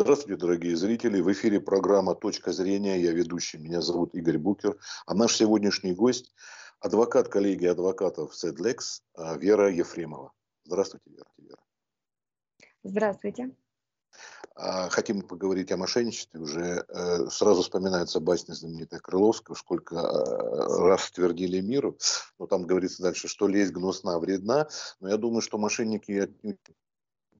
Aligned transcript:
Здравствуйте, 0.00 0.36
дорогие 0.36 0.76
зрители. 0.76 1.20
В 1.20 1.32
эфире 1.32 1.60
программа 1.60 2.14
«Точка 2.14 2.52
зрения». 2.52 3.00
Я 3.00 3.10
ведущий. 3.10 3.58
Меня 3.58 3.80
зовут 3.80 4.14
Игорь 4.14 4.38
Букер. 4.38 4.78
А 5.06 5.14
наш 5.14 5.34
сегодняшний 5.34 5.92
гость– 5.92 6.32
адвокат 6.80 7.28
коллегии 7.28 7.66
адвокатов 7.66 8.36
«Седлекс» 8.36 9.02
а, 9.14 9.36
Вера 9.36 9.72
Ефремова. 9.72 10.30
Здравствуйте, 10.64 11.10
Вера. 11.10 11.58
Здравствуйте. 12.84 13.50
А, 14.54 14.88
хотим 14.88 15.22
поговорить 15.22 15.72
о 15.72 15.76
мошенничестве. 15.76 16.40
Уже 16.40 16.84
э, 16.88 17.26
сразу 17.30 17.62
вспоминается 17.62 18.20
басня 18.20 18.54
знаменитая 18.54 19.00
Крыловского, 19.00 19.56
сколько 19.56 19.96
э, 19.96 20.86
раз 20.86 21.10
твердили 21.10 21.60
миру. 21.60 21.98
Но 22.38 22.46
там 22.46 22.66
говорится 22.66 23.02
дальше, 23.02 23.26
что 23.26 23.48
лезть 23.48 23.72
гнусна 23.72 24.20
вредна. 24.20 24.68
Но 25.00 25.08
я 25.08 25.16
думаю, 25.16 25.42
что 25.42 25.58
мошенники 25.58 26.32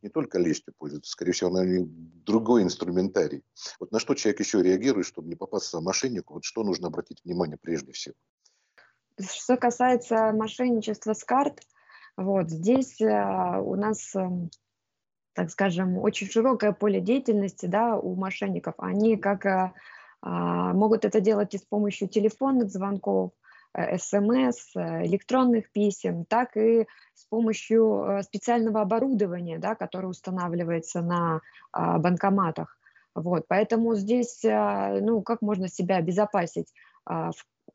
не 0.03 0.09
только 0.09 0.39
лестью 0.39 0.75
пользуются, 0.77 1.13
скорее 1.13 1.33
всего, 1.33 1.51
наверное, 1.51 1.89
другой 1.89 2.63
инструментарий. 2.63 3.43
Вот 3.81 3.93
на 3.93 3.99
что 3.99 4.15
человек 4.15 4.41
еще 4.41 4.63
реагирует, 4.63 5.07
чтобы 5.07 5.29
не 5.29 5.35
попасться 5.35 5.81
мошеннику, 5.81 6.35
вот 6.35 6.45
что 6.45 6.63
нужно 6.63 6.89
обратить 6.89 7.25
внимание 7.25 7.57
прежде 7.61 7.93
всего? 7.93 8.15
Что 9.21 9.57
касается 9.57 10.33
мошенничества 10.33 11.13
с 11.13 11.25
карт, 11.25 11.61
вот 12.17 12.51
здесь 12.51 13.01
э, 13.01 13.61
у 13.61 13.75
нас, 13.77 14.15
э, 14.15 14.29
так 15.35 15.51
скажем, 15.51 15.99
очень 15.99 16.29
широкое 16.29 16.73
поле 16.73 17.01
деятельности 17.01 17.67
да, 17.67 17.97
у 17.97 18.15
мошенников. 18.15 18.75
Они 18.79 19.17
как 19.17 19.47
э, 19.47 19.73
э, 20.23 20.29
могут 20.29 21.05
это 21.05 21.21
делать 21.21 21.55
и 21.55 21.59
с 21.59 21.63
помощью 21.63 22.09
телефонных 22.09 22.71
звонков, 22.71 23.33
смс, 23.75 24.77
э, 24.77 25.07
электронных 25.07 25.71
писем, 25.71 26.25
так 26.25 26.57
и 26.57 26.87
с 27.15 27.25
помощью 27.27 28.05
э, 28.05 28.23
специального 28.23 28.81
оборудования, 28.81 29.59
да, 29.59 29.75
которое 29.75 30.09
устанавливается 30.09 31.03
на 31.03 31.41
а, 31.73 31.99
банкоматах. 31.99 32.77
Вот, 33.15 33.47
поэтому 33.49 33.97
здесь, 33.97 34.43
ну, 34.45 35.23
как 35.23 35.43
можно 35.43 35.69
себя 35.69 35.97
обезопасить? 35.97 36.73
А, 37.05 37.31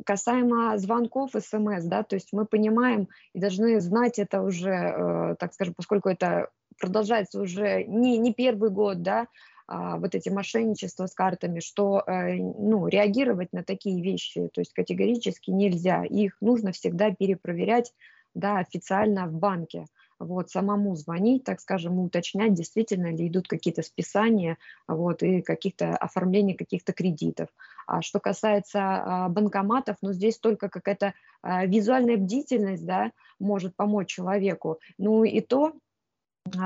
касаемо 0.06 0.78
звонков, 0.78 1.32
смс, 1.32 1.84
да, 1.84 2.04
то 2.04 2.16
есть 2.16 2.30
мы 2.32 2.46
понимаем 2.46 3.10
и 3.34 3.40
должны 3.40 3.82
знать 3.82 4.20
это 4.20 4.42
уже, 4.42 5.36
так 5.40 5.54
скажем, 5.54 5.74
поскольку 5.76 6.10
это 6.10 6.50
продолжается 6.80 7.42
уже 7.42 7.84
не, 7.84 8.18
не 8.18 8.34
первый 8.34 8.70
год, 8.70 9.02
да, 9.02 9.28
вот 9.68 10.14
эти 10.16 10.30
мошенничества 10.30 11.06
с 11.06 11.14
картами, 11.14 11.60
что 11.60 12.04
э, 12.06 12.36
ну, 12.36 12.88
реагировать 12.88 13.54
на 13.54 13.64
такие 13.64 14.02
вещи, 14.04 14.50
то 14.54 14.62
есть 14.62 14.74
категорически 14.74 15.52
нельзя. 15.52 16.04
Их 16.04 16.36
нужно 16.42 16.72
всегда 16.72 17.12
перепроверять 17.12 17.94
да, 18.34 18.58
официально 18.60 19.28
в 19.28 19.34
банке. 19.34 19.86
Вот, 20.20 20.50
самому 20.50 20.96
звонить, 20.96 21.44
так 21.44 21.60
скажем, 21.60 22.00
уточнять, 22.00 22.54
действительно 22.54 23.08
ли 23.08 23.28
идут 23.28 23.48
какие-то 23.48 23.82
списания 23.82 24.58
вот, 24.88 25.22
и 25.22 25.42
каких-то 25.42 25.98
оформления 25.98 26.56
каких-то 26.56 26.94
кредитов. 26.94 27.50
А 27.88 28.02
что 28.02 28.20
касается 28.20 28.80
а, 28.80 29.30
банкоматов, 29.30 29.98
ну, 30.02 30.14
здесь 30.14 30.38
только 30.38 30.70
какая-то 30.70 31.14
а, 31.42 31.66
визуальная 31.66 32.18
бдительность 32.18 32.86
да, 32.86 33.12
может 33.40 33.76
помочь 33.76 34.08
человеку. 34.08 34.80
Ну 34.98 35.26
и 35.26 35.42
то, 35.42 35.74
а, 35.74 35.74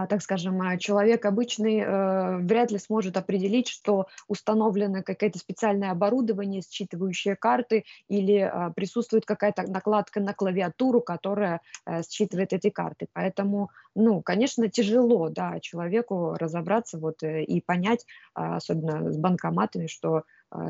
так 0.09 0.21
скажем, 0.21 0.61
а, 0.61 0.77
человек 0.77 1.25
обычный 1.25 1.79
э, 1.79 2.37
вряд 2.37 2.71
ли 2.71 2.79
сможет 2.79 3.15
определить, 3.15 3.67
что 3.67 4.07
установлено 4.27 5.03
какое-то 5.03 5.37
специальное 5.37 5.91
оборудование, 5.91 6.61
считывающее 6.61 7.35
карты, 7.35 7.83
или 8.07 8.37
э, 8.37 8.73
присутствует 8.73 9.25
какая-то 9.25 9.63
накладка 9.63 10.19
на 10.19 10.33
клавиатуру, 10.33 11.01
которая 11.01 11.61
э, 11.85 12.01
считывает 12.09 12.53
эти 12.53 12.69
карты. 12.69 13.07
Поэтому, 13.13 13.69
ну, 13.95 14.21
конечно, 14.21 14.67
тяжело, 14.67 15.29
да, 15.29 15.59
человеку 15.59 16.33
разобраться 16.33 16.97
вот 16.97 17.21
э, 17.21 17.43
и 17.43 17.61
понять, 17.61 18.05
особенно 18.33 19.11
с 19.11 19.17
банкоматами, 19.17 19.87
что 19.87 20.23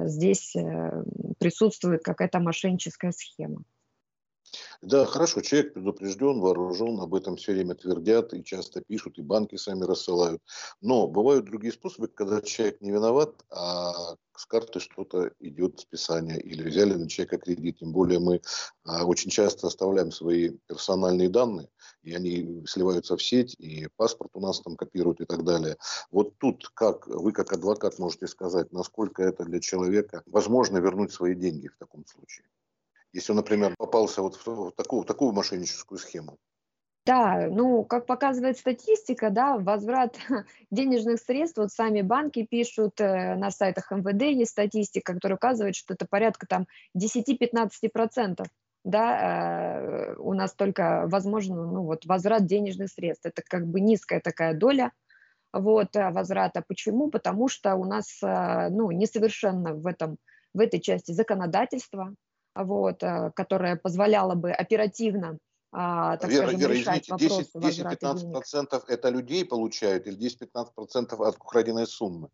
здесь 0.04 0.56
э, 0.56 1.04
присутствует 1.40 2.04
какая-то 2.04 2.40
мошенническая 2.40 3.12
схема. 3.12 3.64
Да, 4.82 5.06
хорошо, 5.06 5.42
человек 5.42 5.74
предупрежден, 5.74 6.40
вооружен, 6.40 7.00
об 7.00 7.16
этом 7.16 7.36
все 7.36 7.54
время 7.54 7.76
твердят 7.76 8.34
и 8.34 8.44
часто 8.44 8.82
пишут, 8.82 9.18
и 9.18 9.22
банки 9.24 9.56
сами 9.56 9.84
рассылают. 9.84 10.42
Но 10.82 11.08
бывают 11.08 11.46
другие 11.46 11.74
способы, 11.74 12.08
когда 12.08 12.42
человек 12.42 12.80
не 12.82 12.92
виноват, 12.92 13.44
а 13.50 14.16
с 14.36 14.46
карты 14.46 14.80
что-то 14.80 15.32
идет 15.40 15.80
списание 15.80 16.40
или 16.40 16.62
взяли 16.62 16.94
на 16.94 17.10
человека 17.10 17.40
кредит. 17.40 17.80
Тем 17.80 17.92
более 17.92 18.20
мы 18.20 18.42
а, 18.84 19.04
очень 19.06 19.32
часто 19.32 19.66
оставляем 19.68 20.12
свои 20.12 20.52
персональные 20.68 21.30
данные, 21.30 21.70
и 22.04 22.14
они 22.14 22.64
сливаются 22.68 23.18
в 23.18 23.24
сеть, 23.24 23.56
и 23.58 23.88
паспорт 23.96 24.32
у 24.36 24.40
нас 24.40 24.62
там 24.62 24.76
копируют 24.76 25.22
и 25.22 25.26
так 25.26 25.44
далее. 25.44 25.78
Вот 26.12 26.38
тут 26.38 26.70
как 26.76 27.08
вы 27.08 27.32
как 27.32 27.52
адвокат 27.52 27.98
можете 27.98 28.28
сказать, 28.28 28.72
насколько 28.72 29.24
это 29.24 29.44
для 29.44 29.60
человека 29.60 30.22
возможно 30.28 30.78
вернуть 30.78 31.12
свои 31.12 31.34
деньги 31.34 31.68
в 31.68 31.78
таком 31.78 32.06
случае? 32.06 32.46
Если 33.14 33.32
он, 33.32 33.38
например, 33.38 33.76
попался 33.78 34.22
вот 34.22 34.36
в 34.46 34.72
такую, 34.72 35.04
в 35.04 35.06
такую 35.06 35.34
мошенническую 35.34 36.00
схему? 36.00 36.38
Да, 37.08 37.48
ну, 37.50 37.86
как 37.86 38.06
показывает 38.06 38.58
статистика, 38.58 39.30
да, 39.30 39.58
возврат 39.58 40.18
денежных 40.72 41.22
средств, 41.22 41.58
вот 41.58 41.72
сами 41.72 42.02
банки 42.02 42.46
пишут, 42.46 43.00
э, 43.00 43.36
на 43.36 43.50
сайтах 43.50 43.92
МВД 43.92 44.24
есть 44.24 44.52
статистика, 44.52 45.14
которая 45.14 45.38
указывает, 45.38 45.78
что 45.78 45.94
это 45.94 46.06
порядка 46.06 46.48
там 46.48 46.68
10-15%, 46.98 48.46
да, 48.84 49.20
э, 49.22 50.16
у 50.18 50.34
нас 50.34 50.54
только 50.54 51.06
возможно, 51.08 51.56
ну, 51.66 51.84
вот 51.84 52.06
возврат 52.06 52.46
денежных 52.46 52.90
средств, 52.90 53.26
это 53.26 53.42
как 53.42 53.66
бы 53.66 53.80
низкая 53.80 54.20
такая 54.20 54.54
доля, 54.54 54.92
вот, 55.54 55.96
э, 55.96 56.10
возврата. 56.10 56.62
Почему? 56.68 57.10
Потому 57.10 57.48
что 57.48 57.76
у 57.76 57.86
нас, 57.86 58.20
ну, 58.22 58.92
несовершенно 58.92 59.76
в 59.76 59.88
этом, 59.88 60.18
в 60.54 60.60
этой 60.60 60.82
части 60.82 61.14
законодательства, 61.14 62.14
вот, 62.64 63.04
э, 63.04 63.32
которая 63.36 63.76
позволяла 63.76 64.36
бы 64.36 64.52
оперативно 64.52 65.38
а, 65.72 66.18
так 66.18 66.30
Вера, 66.30 66.48
скажем, 66.48 66.60
Вера, 66.60 66.74
решать 66.74 67.10
извините, 67.10 67.52
10-15% 67.60 68.84
это 68.88 69.10
людей 69.10 69.46
получают 69.46 70.08
или 70.08 70.18
10-15% 70.18 71.28
от 71.28 71.36
украденной 71.36 71.86
суммы? 71.86 72.30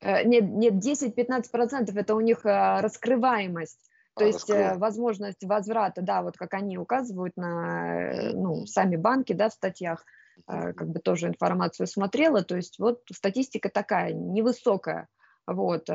Э, 0.00 0.24
нет, 0.24 0.44
нет 0.44 0.74
10-15% 0.74 1.98
это 1.98 2.14
у 2.14 2.20
них 2.20 2.44
э, 2.44 2.80
раскрываемость. 2.80 3.80
То 4.16 4.24
а, 4.24 4.26
есть 4.26 4.40
раскрываем. 4.40 4.78
возможность 4.78 5.42
возврата, 5.42 6.02
да, 6.02 6.22
вот 6.22 6.36
как 6.36 6.54
они 6.54 6.78
указывают 6.78 7.36
на 7.36 8.30
ну, 8.34 8.66
сами 8.66 8.96
банки, 8.96 9.32
да, 9.32 9.48
в 9.48 9.54
статьях, 9.54 10.04
как 10.46 10.88
бы 10.88 11.00
тоже 11.00 11.28
информацию 11.28 11.86
смотрела, 11.86 12.42
то 12.42 12.56
есть 12.56 12.78
вот 12.78 13.02
статистика 13.10 13.68
такая 13.70 14.12
невысокая. 14.12 15.08
Вот, 15.46 15.88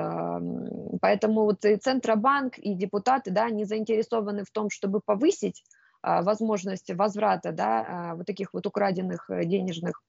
поэтому 1.01 1.43
вот 1.45 1.65
и 1.65 1.75
Центробанк, 1.75 2.59
и 2.59 2.75
депутаты, 2.75 3.31
да, 3.31 3.45
они 3.45 3.65
заинтересованы 3.65 4.43
в 4.43 4.51
том, 4.51 4.69
чтобы 4.69 5.01
повысить 5.03 5.63
а, 6.01 6.21
возможность 6.21 6.91
возврата, 6.93 7.51
да, 7.51 7.85
а, 7.87 8.15
вот 8.15 8.25
таких 8.25 8.53
вот 8.53 8.65
украденных 8.65 9.29
э, 9.29 9.43
денежных 9.43 10.01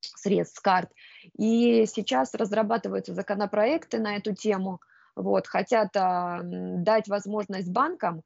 средств 0.00 0.58
с 0.58 0.60
карт. 0.60 0.90
И 1.36 1.84
сейчас 1.86 2.34
разрабатываются 2.34 3.12
законопроекты 3.12 3.98
на 3.98 4.16
эту 4.16 4.34
тему, 4.34 4.80
вот, 5.14 5.46
хотят 5.46 5.90
дать 5.92 7.08
возможность 7.08 7.70
банкам 7.70 8.22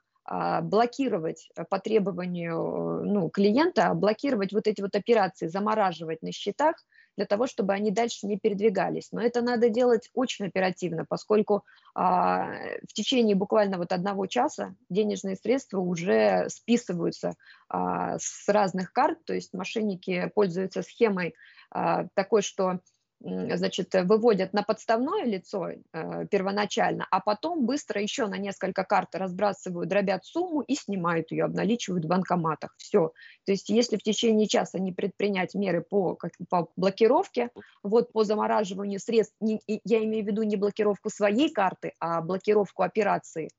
блокировать 0.62 1.48
по 1.70 1.78
требованию 1.78 3.02
ну, 3.04 3.30
клиента, 3.30 3.94
блокировать 3.94 4.52
вот 4.52 4.66
эти 4.66 4.80
вот 4.80 4.94
операции, 4.94 5.46
замораживать 5.46 6.22
на 6.22 6.32
счетах, 6.32 6.76
для 7.20 7.26
того, 7.26 7.46
чтобы 7.46 7.74
они 7.74 7.90
дальше 7.90 8.26
не 8.26 8.38
передвигались. 8.38 9.12
Но 9.12 9.20
это 9.20 9.42
надо 9.42 9.68
делать 9.68 10.08
очень 10.14 10.46
оперативно, 10.46 11.04
поскольку 11.06 11.64
а, 11.94 12.46
в 12.88 12.94
течение 12.94 13.36
буквально 13.36 13.76
вот 13.76 13.92
одного 13.92 14.24
часа 14.26 14.74
денежные 14.88 15.36
средства 15.36 15.80
уже 15.80 16.48
списываются 16.48 17.34
а, 17.68 18.16
с 18.18 18.48
разных 18.48 18.94
карт, 18.94 19.18
то 19.26 19.34
есть 19.34 19.52
мошенники 19.52 20.32
пользуются 20.34 20.80
схемой 20.80 21.34
а, 21.70 22.06
такой, 22.14 22.40
что 22.40 22.80
значит, 23.22 23.94
выводят 23.94 24.52
на 24.52 24.62
подставное 24.62 25.24
лицо 25.24 25.68
э, 25.70 26.26
первоначально, 26.30 27.06
а 27.10 27.20
потом 27.20 27.66
быстро 27.66 28.00
еще 28.00 28.26
на 28.26 28.38
несколько 28.38 28.84
карт 28.84 29.14
разбрасывают, 29.14 29.88
дробят 29.88 30.24
сумму 30.24 30.62
и 30.62 30.74
снимают 30.74 31.30
ее, 31.30 31.44
обналичивают 31.44 32.04
в 32.04 32.08
банкоматах. 32.08 32.74
Все. 32.78 33.12
То 33.44 33.52
есть 33.52 33.68
если 33.68 33.96
в 33.96 34.02
течение 34.02 34.48
часа 34.48 34.78
не 34.78 34.92
предпринять 34.92 35.54
меры 35.54 35.82
по, 35.82 36.14
как, 36.14 36.32
по 36.48 36.68
блокировке, 36.76 37.50
вот 37.82 38.12
по 38.12 38.24
замораживанию 38.24 39.00
средств, 39.00 39.36
не, 39.40 39.60
я 39.66 40.02
имею 40.04 40.24
в 40.24 40.26
виду 40.26 40.42
не 40.42 40.56
блокировку 40.56 41.10
своей 41.10 41.52
карты, 41.52 41.92
а 42.00 42.22
блокировку 42.22 42.82
операции, 42.82 43.50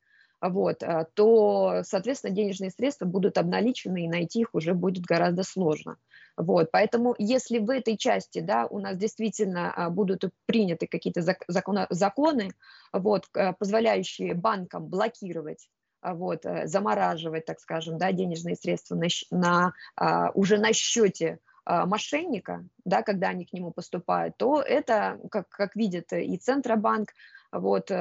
вот, 0.41 0.81
э, 0.81 1.05
то, 1.13 1.81
соответственно, 1.83 2.33
денежные 2.33 2.71
средства 2.71 3.05
будут 3.05 3.37
обналичены, 3.37 4.05
и 4.05 4.09
найти 4.09 4.41
их 4.41 4.53
уже 4.53 4.73
будет 4.73 5.03
гораздо 5.03 5.43
сложно. 5.43 5.97
Вот, 6.35 6.71
поэтому 6.71 7.13
если 7.19 7.59
в 7.59 7.69
этой 7.69 7.97
части 7.97 8.39
да, 8.39 8.65
у 8.65 8.79
нас 8.79 8.97
действительно 8.97 9.71
а, 9.73 9.89
будут 9.89 10.23
приняты 10.45 10.87
какие-то 10.87 11.21
законы, 11.47 11.87
законы 11.89 12.51
вот, 12.93 13.27
позволяющие 13.59 14.33
банкам 14.33 14.87
блокировать 14.87 15.67
а, 16.01 16.15
вот, 16.15 16.45
э, 16.45 16.67
замораживать, 16.67 17.45
так 17.45 17.59
скажем, 17.59 17.97
да, 17.97 18.11
денежные 18.11 18.55
средства 18.55 18.95
на, 18.95 19.07
на, 19.29 19.73
а, 19.95 20.31
уже 20.33 20.57
на 20.57 20.73
счете 20.73 21.39
мошенника, 21.63 22.65
да, 22.85 23.03
когда 23.03 23.29
они 23.29 23.45
к 23.45 23.53
нему 23.53 23.71
поступают, 23.71 24.35
то 24.35 24.63
это, 24.63 25.19
как, 25.29 25.47
как 25.49 25.75
видит 25.75 26.11
и 26.11 26.35
Центробанк, 26.35 27.09
вот, 27.51 27.91
э, 27.91 27.95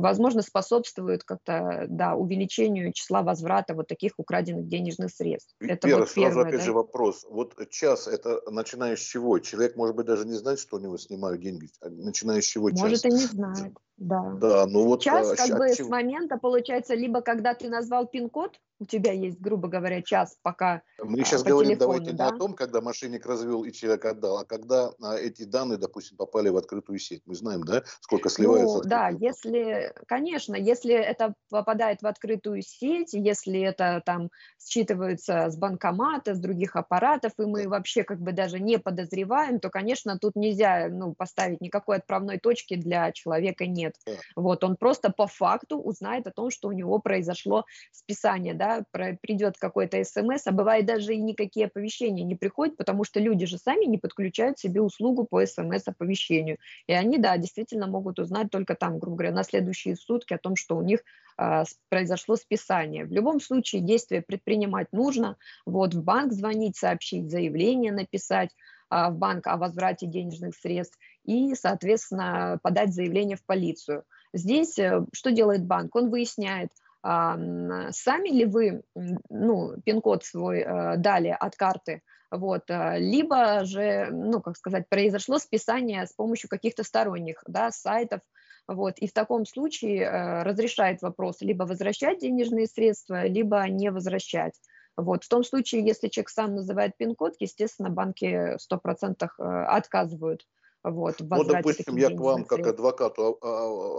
возможно, 0.00 0.42
способствует 0.42 1.24
как-то, 1.24 1.86
да, 1.88 2.14
увеличению 2.14 2.92
числа 2.92 3.22
возврата 3.22 3.74
вот 3.74 3.88
таких 3.88 4.12
украденных 4.16 4.68
денежных 4.68 5.10
средств. 5.10 5.54
Это 5.60 5.88
Вера, 5.88 6.00
вот 6.00 6.12
первое, 6.14 6.32
сразу 6.32 6.40
опять 6.40 6.60
да? 6.60 6.66
же 6.66 6.72
вопрос. 6.72 7.26
Вот 7.28 7.54
час, 7.70 8.06
это 8.06 8.40
начиная 8.50 8.96
с 8.96 9.00
чего? 9.00 9.38
Человек, 9.38 9.76
может 9.76 9.96
быть, 9.96 10.06
даже 10.06 10.24
не 10.26 10.34
знает, 10.34 10.58
что 10.58 10.76
у 10.76 10.80
него 10.80 10.96
снимают 10.96 11.40
деньги. 11.40 11.68
А 11.80 11.88
начиная 11.88 12.40
с 12.40 12.44
чего 12.44 12.70
час? 12.70 12.80
Может, 12.80 13.04
и 13.04 13.10
не 13.10 13.26
знает. 13.26 13.74
Да. 13.98 14.22
Да, 14.40 14.66
ну 14.66 14.84
вот... 14.86 15.02
Час 15.02 15.32
а, 15.32 15.36
как 15.36 15.58
бы 15.58 15.74
чего? 15.74 15.86
с 15.86 15.90
момента, 15.90 16.38
получается, 16.38 16.94
либо 16.94 17.20
когда 17.20 17.54
ты 17.54 17.68
назвал 17.68 18.06
пин-код, 18.06 18.58
у 18.80 18.84
тебя 18.84 19.12
есть, 19.12 19.40
грубо 19.40 19.66
говоря, 19.68 20.02
час, 20.02 20.36
пока 20.42 20.82
Мы 21.02 21.24
сейчас 21.24 21.42
а, 21.42 21.48
говорим, 21.48 21.72
телефону, 21.72 21.98
давайте 21.98 22.12
да? 22.12 22.30
не 22.30 22.36
о 22.36 22.38
том, 22.38 22.54
когда 22.54 22.80
мошенник 22.80 23.26
развел 23.26 23.64
и 23.64 23.72
человек 23.72 24.04
отдал, 24.04 24.38
а 24.38 24.44
когда 24.44 24.92
а, 25.02 25.16
эти 25.16 25.42
данные, 25.42 25.78
допустим, 25.78 26.16
попали 26.16 26.48
в 26.48 26.56
открытую 26.56 26.98
сеть. 27.00 27.22
Мы 27.26 27.34
знаем, 27.34 27.64
да, 27.64 27.82
сколько 28.00 28.28
сливается? 28.28 28.78
Ну, 28.78 28.82
да, 28.84 29.08
если, 29.08 29.92
конечно, 30.06 30.54
если 30.54 30.94
это 30.94 31.34
попадает 31.50 32.02
в 32.02 32.06
открытую 32.06 32.62
сеть, 32.62 33.14
если 33.14 33.60
это 33.60 34.00
там 34.06 34.30
считывается 34.60 35.50
с 35.50 35.56
банкомата, 35.56 36.36
с 36.36 36.38
других 36.38 36.76
аппаратов, 36.76 37.32
и 37.38 37.46
мы 37.46 37.68
вообще 37.68 38.04
как 38.04 38.20
бы 38.20 38.30
даже 38.30 38.60
не 38.60 38.78
подозреваем, 38.78 39.58
то, 39.58 39.70
конечно, 39.70 40.18
тут 40.20 40.36
нельзя 40.36 40.88
ну, 40.88 41.14
поставить 41.14 41.60
никакой 41.60 41.96
отправной 41.96 42.38
точки 42.38 42.76
для 42.76 43.10
человека 43.10 43.66
нет 43.66 43.87
нет. 44.06 44.20
Вот, 44.36 44.64
он 44.64 44.76
просто 44.76 45.10
по 45.10 45.26
факту 45.26 45.78
узнает 45.78 46.26
о 46.26 46.30
том, 46.30 46.50
что 46.50 46.68
у 46.68 46.72
него 46.72 46.98
произошло 46.98 47.64
списание, 47.92 48.54
да, 48.54 48.84
придет 48.92 49.56
какой-то 49.58 50.02
смс, 50.04 50.46
а 50.46 50.52
бывает 50.52 50.86
даже 50.86 51.14
и 51.14 51.20
никакие 51.20 51.66
оповещения 51.66 52.24
не 52.24 52.34
приходят, 52.34 52.76
потому 52.76 53.04
что 53.04 53.20
люди 53.20 53.46
же 53.46 53.58
сами 53.58 53.84
не 53.84 53.98
подключают 53.98 54.58
себе 54.58 54.80
услугу 54.80 55.26
по 55.28 55.44
смс-оповещению. 55.44 56.58
И 56.86 56.92
они, 56.92 57.18
да, 57.18 57.36
действительно 57.36 57.86
могут 57.86 58.18
узнать 58.18 58.50
только 58.50 58.74
там, 58.74 58.98
грубо 58.98 59.18
говоря, 59.18 59.34
на 59.34 59.44
следующие 59.44 59.96
сутки 59.96 60.34
о 60.34 60.38
том, 60.38 60.56
что 60.56 60.76
у 60.76 60.82
них 60.82 61.00
а, 61.36 61.64
произошло 61.88 62.36
списание. 62.36 63.04
В 63.04 63.12
любом 63.12 63.40
случае 63.40 63.82
действия 63.82 64.22
предпринимать 64.22 64.88
нужно, 64.92 65.36
вот 65.66 65.94
в 65.94 66.02
банк 66.02 66.32
звонить, 66.32 66.76
сообщить, 66.76 67.30
заявление 67.30 67.92
написать, 67.92 68.50
а, 68.90 69.10
в 69.10 69.18
банк 69.18 69.46
о 69.46 69.56
возврате 69.56 70.06
денежных 70.06 70.56
средств 70.56 70.98
и, 71.28 71.54
соответственно, 71.54 72.58
подать 72.62 72.94
заявление 72.94 73.36
в 73.36 73.44
полицию. 73.44 74.04
Здесь 74.32 74.78
э, 74.78 75.04
что 75.12 75.30
делает 75.30 75.66
банк? 75.66 75.94
Он 75.94 76.08
выясняет, 76.10 76.70
сами 77.02 78.28
ли 78.30 78.44
вы 78.44 78.82
ну, 79.30 79.74
пин-код 79.84 80.24
свой 80.24 80.60
э, 80.60 80.96
дали 80.96 81.28
от 81.28 81.54
карты, 81.54 82.02
вот, 82.30 82.64
э, 82.68 82.98
либо 82.98 83.64
же, 83.64 84.08
ну, 84.10 84.40
как 84.40 84.56
сказать, 84.56 84.88
произошло 84.88 85.38
списание 85.38 86.06
с 86.06 86.12
помощью 86.12 86.50
каких-то 86.50 86.82
сторонних 86.82 87.42
да, 87.46 87.70
сайтов, 87.70 88.20
вот, 88.66 88.98
и 88.98 89.06
в 89.06 89.12
таком 89.12 89.46
случае 89.46 90.42
разрешает 90.42 91.00
вопрос 91.02 91.40
либо 91.40 91.64
возвращать 91.64 92.18
денежные 92.18 92.66
средства, 92.66 93.26
либо 93.26 93.62
не 93.68 93.90
возвращать. 93.90 94.54
Вот. 94.98 95.22
В 95.22 95.28
том 95.28 95.44
случае, 95.44 95.86
если 95.86 96.08
человек 96.08 96.28
сам 96.28 96.56
называет 96.56 96.96
пин-код, 96.96 97.36
естественно, 97.38 97.88
банки 97.88 98.56
100% 98.56 99.28
э, 99.38 99.42
отказывают 99.42 100.44
вот, 100.84 101.16
ну, 101.20 101.44
допустим, 101.44 101.96
я 101.96 102.08
к 102.08 102.20
вам 102.20 102.44
как 102.44 102.66
адвокату 102.66 103.38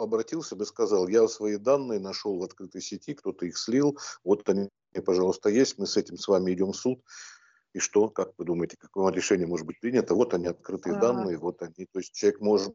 обратился 0.01 0.55
бы, 0.55 0.65
сказал, 0.65 1.07
я 1.07 1.27
свои 1.27 1.57
данные 1.57 1.99
нашел 1.99 2.39
в 2.39 2.43
открытой 2.43 2.81
сети, 2.81 3.13
кто-то 3.13 3.45
их 3.45 3.57
слил, 3.57 3.97
вот 4.23 4.47
они, 4.47 4.69
пожалуйста, 5.05 5.49
есть, 5.49 5.77
мы 5.77 5.87
с 5.87 5.97
этим 5.97 6.17
с 6.17 6.27
вами 6.27 6.53
идем 6.53 6.71
в 6.71 6.77
суд. 6.77 7.01
И 7.73 7.79
что, 7.79 8.09
как 8.09 8.31
вы 8.37 8.45
думаете, 8.45 8.77
какое 8.79 9.11
решение 9.11 9.45
может 9.45 9.67
быть 9.67 9.79
принято? 9.79 10.15
Вот 10.15 10.33
они, 10.33 10.47
открытые 10.47 10.95
а... 10.95 10.99
данные, 10.99 11.37
вот 11.37 11.61
они. 11.61 11.85
То 11.91 11.99
есть 11.99 12.13
человек 12.13 12.41
может, 12.41 12.73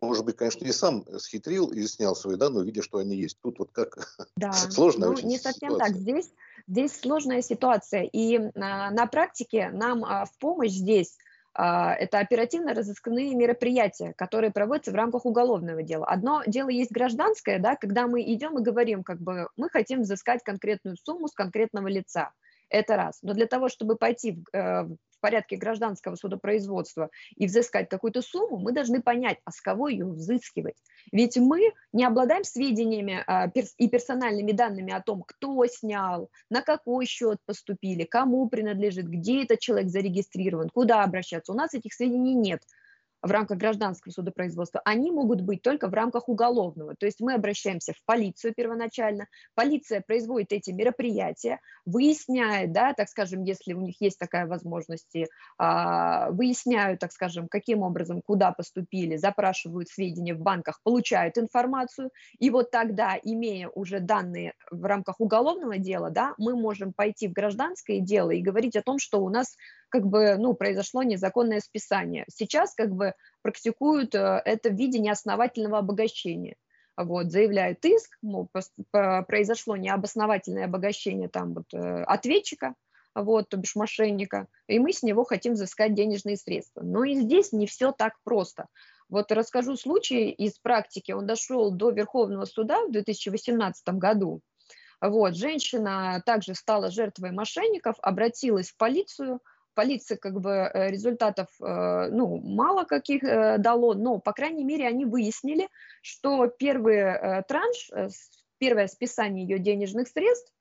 может 0.00 0.24
быть, 0.24 0.36
конечно, 0.36 0.64
и 0.64 0.72
сам 0.72 1.04
схитрил 1.18 1.68
и 1.72 1.82
снял 1.86 2.14
свои 2.14 2.36
данные, 2.36 2.64
видя, 2.64 2.82
что 2.82 2.98
они 2.98 3.16
есть. 3.16 3.38
Тут 3.40 3.58
вот 3.58 3.72
как 3.72 4.16
да. 4.36 4.52
сложно 4.70 5.06
ну, 5.06 5.12
очень 5.12 5.28
не 5.28 5.38
совсем 5.38 5.70
ситуация. 5.70 5.88
так. 5.88 5.96
Здесь, 5.96 6.30
здесь 6.68 7.00
сложная 7.00 7.42
ситуация. 7.42 8.02
И 8.04 8.36
а, 8.36 8.90
на 8.90 9.06
практике 9.06 9.70
нам 9.70 10.04
а, 10.04 10.26
в 10.26 10.38
помощь 10.38 10.72
здесь 10.72 11.16
это 11.58 12.18
оперативно-розыскные 12.18 13.34
мероприятия, 13.34 14.12
которые 14.16 14.50
проводятся 14.50 14.92
в 14.92 14.94
рамках 14.94 15.24
уголовного 15.24 15.82
дела. 15.82 16.06
Одно 16.06 16.42
дело 16.46 16.68
есть 16.68 16.90
гражданское, 16.92 17.58
да, 17.58 17.76
когда 17.76 18.06
мы 18.06 18.22
идем 18.22 18.58
и 18.58 18.62
говорим, 18.62 19.02
как 19.02 19.20
бы 19.20 19.48
мы 19.56 19.70
хотим 19.70 20.02
взыскать 20.02 20.42
конкретную 20.42 20.96
сумму 20.96 21.28
с 21.28 21.32
конкретного 21.32 21.88
лица. 21.88 22.32
Это 22.68 22.96
раз. 22.96 23.18
Но 23.22 23.32
для 23.32 23.46
того, 23.46 23.68
чтобы 23.68 23.96
пойти 23.96 24.32
в, 24.32 24.56
э, 24.56 24.82
в 24.84 24.96
порядке 25.26 25.56
гражданского 25.56 26.14
судопроизводства 26.14 27.10
и 27.34 27.46
взыскать 27.46 27.88
какую-то 27.88 28.22
сумму, 28.22 28.58
мы 28.58 28.70
должны 28.70 29.02
понять, 29.02 29.38
а 29.44 29.50
с 29.50 29.60
кого 29.60 29.88
ее 29.88 30.06
взыскивать. 30.06 30.76
Ведь 31.10 31.36
мы 31.36 31.72
не 31.92 32.04
обладаем 32.04 32.44
сведениями 32.44 33.24
а, 33.26 33.50
и 33.78 33.88
персональными 33.88 34.52
данными 34.52 34.92
о 34.92 35.00
том, 35.00 35.24
кто 35.26 35.66
снял, 35.66 36.30
на 36.48 36.62
какой 36.62 37.06
счет 37.06 37.38
поступили, 37.44 38.04
кому 38.04 38.48
принадлежит, 38.48 39.08
где 39.08 39.42
этот 39.42 39.58
человек 39.58 39.88
зарегистрирован, 39.88 40.68
куда 40.68 41.02
обращаться. 41.02 41.52
У 41.52 41.56
нас 41.56 41.74
этих 41.74 41.92
сведений 41.92 42.34
нет 42.34 42.62
в 43.26 43.30
рамках 43.30 43.58
гражданского 43.58 44.12
судопроизводства, 44.12 44.80
они 44.84 45.10
могут 45.10 45.40
быть 45.40 45.62
только 45.62 45.88
в 45.88 45.94
рамках 45.94 46.28
уголовного. 46.28 46.94
То 46.94 47.06
есть 47.06 47.20
мы 47.20 47.34
обращаемся 47.34 47.92
в 47.92 48.04
полицию 48.04 48.54
первоначально, 48.54 49.26
полиция 49.54 50.00
производит 50.00 50.52
эти 50.52 50.70
мероприятия, 50.70 51.60
выясняет, 51.84 52.72
да, 52.72 52.92
так 52.94 53.08
скажем, 53.08 53.42
если 53.42 53.72
у 53.72 53.80
них 53.80 53.96
есть 54.00 54.18
такая 54.18 54.46
возможность, 54.46 55.14
а, 55.58 56.30
выясняют, 56.30 57.00
так 57.00 57.12
скажем, 57.12 57.48
каким 57.48 57.82
образом, 57.82 58.22
куда 58.22 58.52
поступили, 58.52 59.16
запрашивают 59.16 59.88
сведения 59.88 60.34
в 60.34 60.40
банках, 60.40 60.80
получают 60.82 61.38
информацию, 61.38 62.10
и 62.38 62.50
вот 62.50 62.70
тогда, 62.70 63.16
имея 63.22 63.68
уже 63.68 64.00
данные 64.00 64.54
в 64.70 64.84
рамках 64.84 65.20
уголовного 65.20 65.78
дела, 65.78 66.10
да, 66.10 66.34
мы 66.38 66.56
можем 66.56 66.92
пойти 66.92 67.28
в 67.28 67.32
гражданское 67.32 68.00
дело 68.00 68.30
и 68.30 68.42
говорить 68.42 68.76
о 68.76 68.82
том, 68.82 68.98
что 68.98 69.20
у 69.20 69.28
нас 69.28 69.56
как 69.96 70.06
бы, 70.06 70.36
ну, 70.36 70.52
произошло 70.52 71.02
незаконное 71.02 71.60
списание. 71.60 72.26
Сейчас 72.28 72.74
как 72.74 72.90
бы 72.90 73.14
практикуют 73.40 74.14
э, 74.14 74.42
это 74.44 74.68
в 74.68 74.74
виде 74.74 74.98
неосновательного 74.98 75.78
обогащения. 75.78 76.56
Вот, 76.98 77.30
заявляют 77.30 77.82
иск, 77.86 78.18
мол, 78.20 78.50
произошло 78.90 79.76
необосновательное 79.76 80.66
обогащение 80.66 81.30
там 81.30 81.54
вот 81.54 81.72
э, 81.72 82.02
ответчика, 82.02 82.74
вот, 83.14 83.48
то 83.48 83.56
бишь 83.56 83.74
мошенника, 83.74 84.48
и 84.66 84.78
мы 84.78 84.92
с 84.92 85.02
него 85.02 85.24
хотим 85.24 85.54
взыскать 85.54 85.94
денежные 85.94 86.36
средства. 86.36 86.82
Но 86.82 87.02
и 87.04 87.14
здесь 87.14 87.52
не 87.52 87.66
все 87.66 87.90
так 87.90 88.12
просто. 88.22 88.66
Вот 89.08 89.32
расскажу 89.32 89.76
случай 89.76 90.30
из 90.30 90.58
практики. 90.58 91.12
Он 91.12 91.26
дошел 91.26 91.70
до 91.70 91.88
Верховного 91.88 92.44
суда 92.44 92.84
в 92.84 92.92
2018 92.92 93.88
году. 93.94 94.42
Вот, 95.00 95.36
женщина 95.36 96.22
также 96.26 96.54
стала 96.54 96.90
жертвой 96.90 97.30
мошенников, 97.30 97.96
обратилась 98.02 98.72
в 98.72 98.76
полицию– 98.76 99.40
полиция 99.76 100.16
как 100.16 100.40
бы 100.40 100.50
э, 100.50 100.90
результатов, 100.90 101.48
э, 101.60 102.08
ну, 102.10 102.40
мало 102.40 102.84
каких 102.84 103.22
э, 103.22 103.58
дало, 103.58 103.94
но, 103.94 104.18
по 104.18 104.32
крайней 104.32 104.64
мере, 104.64 104.88
они 104.88 105.04
выяснили, 105.04 105.68
что 106.02 106.48
первый 106.48 107.44
транш, 107.44 107.90
первое 108.58 108.88
списание 108.88 109.46
ее 109.46 109.58
денежных 109.58 110.08
средств, 110.08 110.52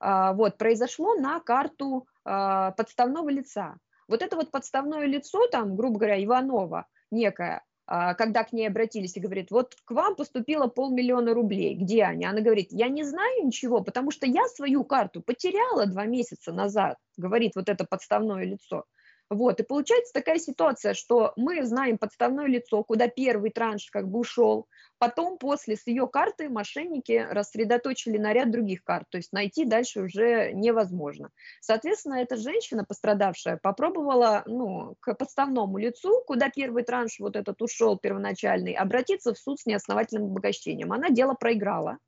а, 0.00 0.32
вот, 0.32 0.56
произошло 0.56 1.14
на 1.14 1.40
карту 1.40 2.06
а, 2.24 2.72
подставного 2.72 3.28
лица. 3.28 3.76
Вот 4.08 4.22
это 4.22 4.36
вот 4.36 4.50
подставное 4.50 5.04
лицо, 5.04 5.46
там, 5.48 5.76
грубо 5.76 5.98
говоря, 5.98 6.24
Иванова 6.24 6.86
некая, 7.10 7.62
когда 7.90 8.44
к 8.44 8.52
ней 8.52 8.68
обратились 8.68 9.16
и 9.16 9.20
говорит, 9.20 9.50
вот 9.50 9.74
к 9.84 9.90
вам 9.90 10.14
поступило 10.14 10.68
полмиллиона 10.68 11.34
рублей, 11.34 11.74
где 11.74 12.04
они? 12.04 12.24
Она 12.24 12.40
говорит, 12.40 12.68
я 12.70 12.88
не 12.88 13.02
знаю 13.02 13.44
ничего, 13.44 13.82
потому 13.82 14.12
что 14.12 14.26
я 14.26 14.46
свою 14.46 14.84
карту 14.84 15.20
потеряла 15.20 15.86
два 15.86 16.04
месяца 16.06 16.52
назад, 16.52 16.98
говорит 17.16 17.56
вот 17.56 17.68
это 17.68 17.84
подставное 17.84 18.44
лицо. 18.44 18.84
Вот, 19.30 19.60
и 19.60 19.62
получается 19.62 20.12
такая 20.12 20.40
ситуация, 20.40 20.92
что 20.92 21.32
мы 21.36 21.64
знаем 21.64 21.98
подставное 21.98 22.46
лицо, 22.46 22.82
куда 22.82 23.06
первый 23.06 23.52
транш 23.52 23.88
как 23.92 24.08
бы 24.08 24.18
ушел, 24.18 24.66
потом 24.98 25.38
после 25.38 25.76
с 25.76 25.86
ее 25.86 26.08
карты 26.08 26.48
мошенники 26.48 27.26
рассредоточили 27.30 28.18
на 28.18 28.32
ряд 28.32 28.50
других 28.50 28.82
карт, 28.82 29.06
то 29.08 29.18
есть 29.18 29.32
найти 29.32 29.64
дальше 29.64 30.00
уже 30.00 30.50
невозможно. 30.52 31.30
Соответственно, 31.60 32.14
эта 32.14 32.36
женщина, 32.36 32.84
пострадавшая, 32.84 33.56
попробовала 33.62 34.42
ну, 34.46 34.96
к 34.98 35.14
подставному 35.14 35.78
лицу, 35.78 36.24
куда 36.26 36.50
первый 36.50 36.82
транш 36.82 37.20
вот 37.20 37.36
этот 37.36 37.62
ушел 37.62 37.96
первоначальный, 37.96 38.72
обратиться 38.72 39.32
в 39.32 39.38
суд 39.38 39.60
с 39.60 39.66
неосновательным 39.66 40.24
обогащением. 40.24 40.92
Она 40.92 41.10
дело 41.10 41.34
проиграла 41.34 41.98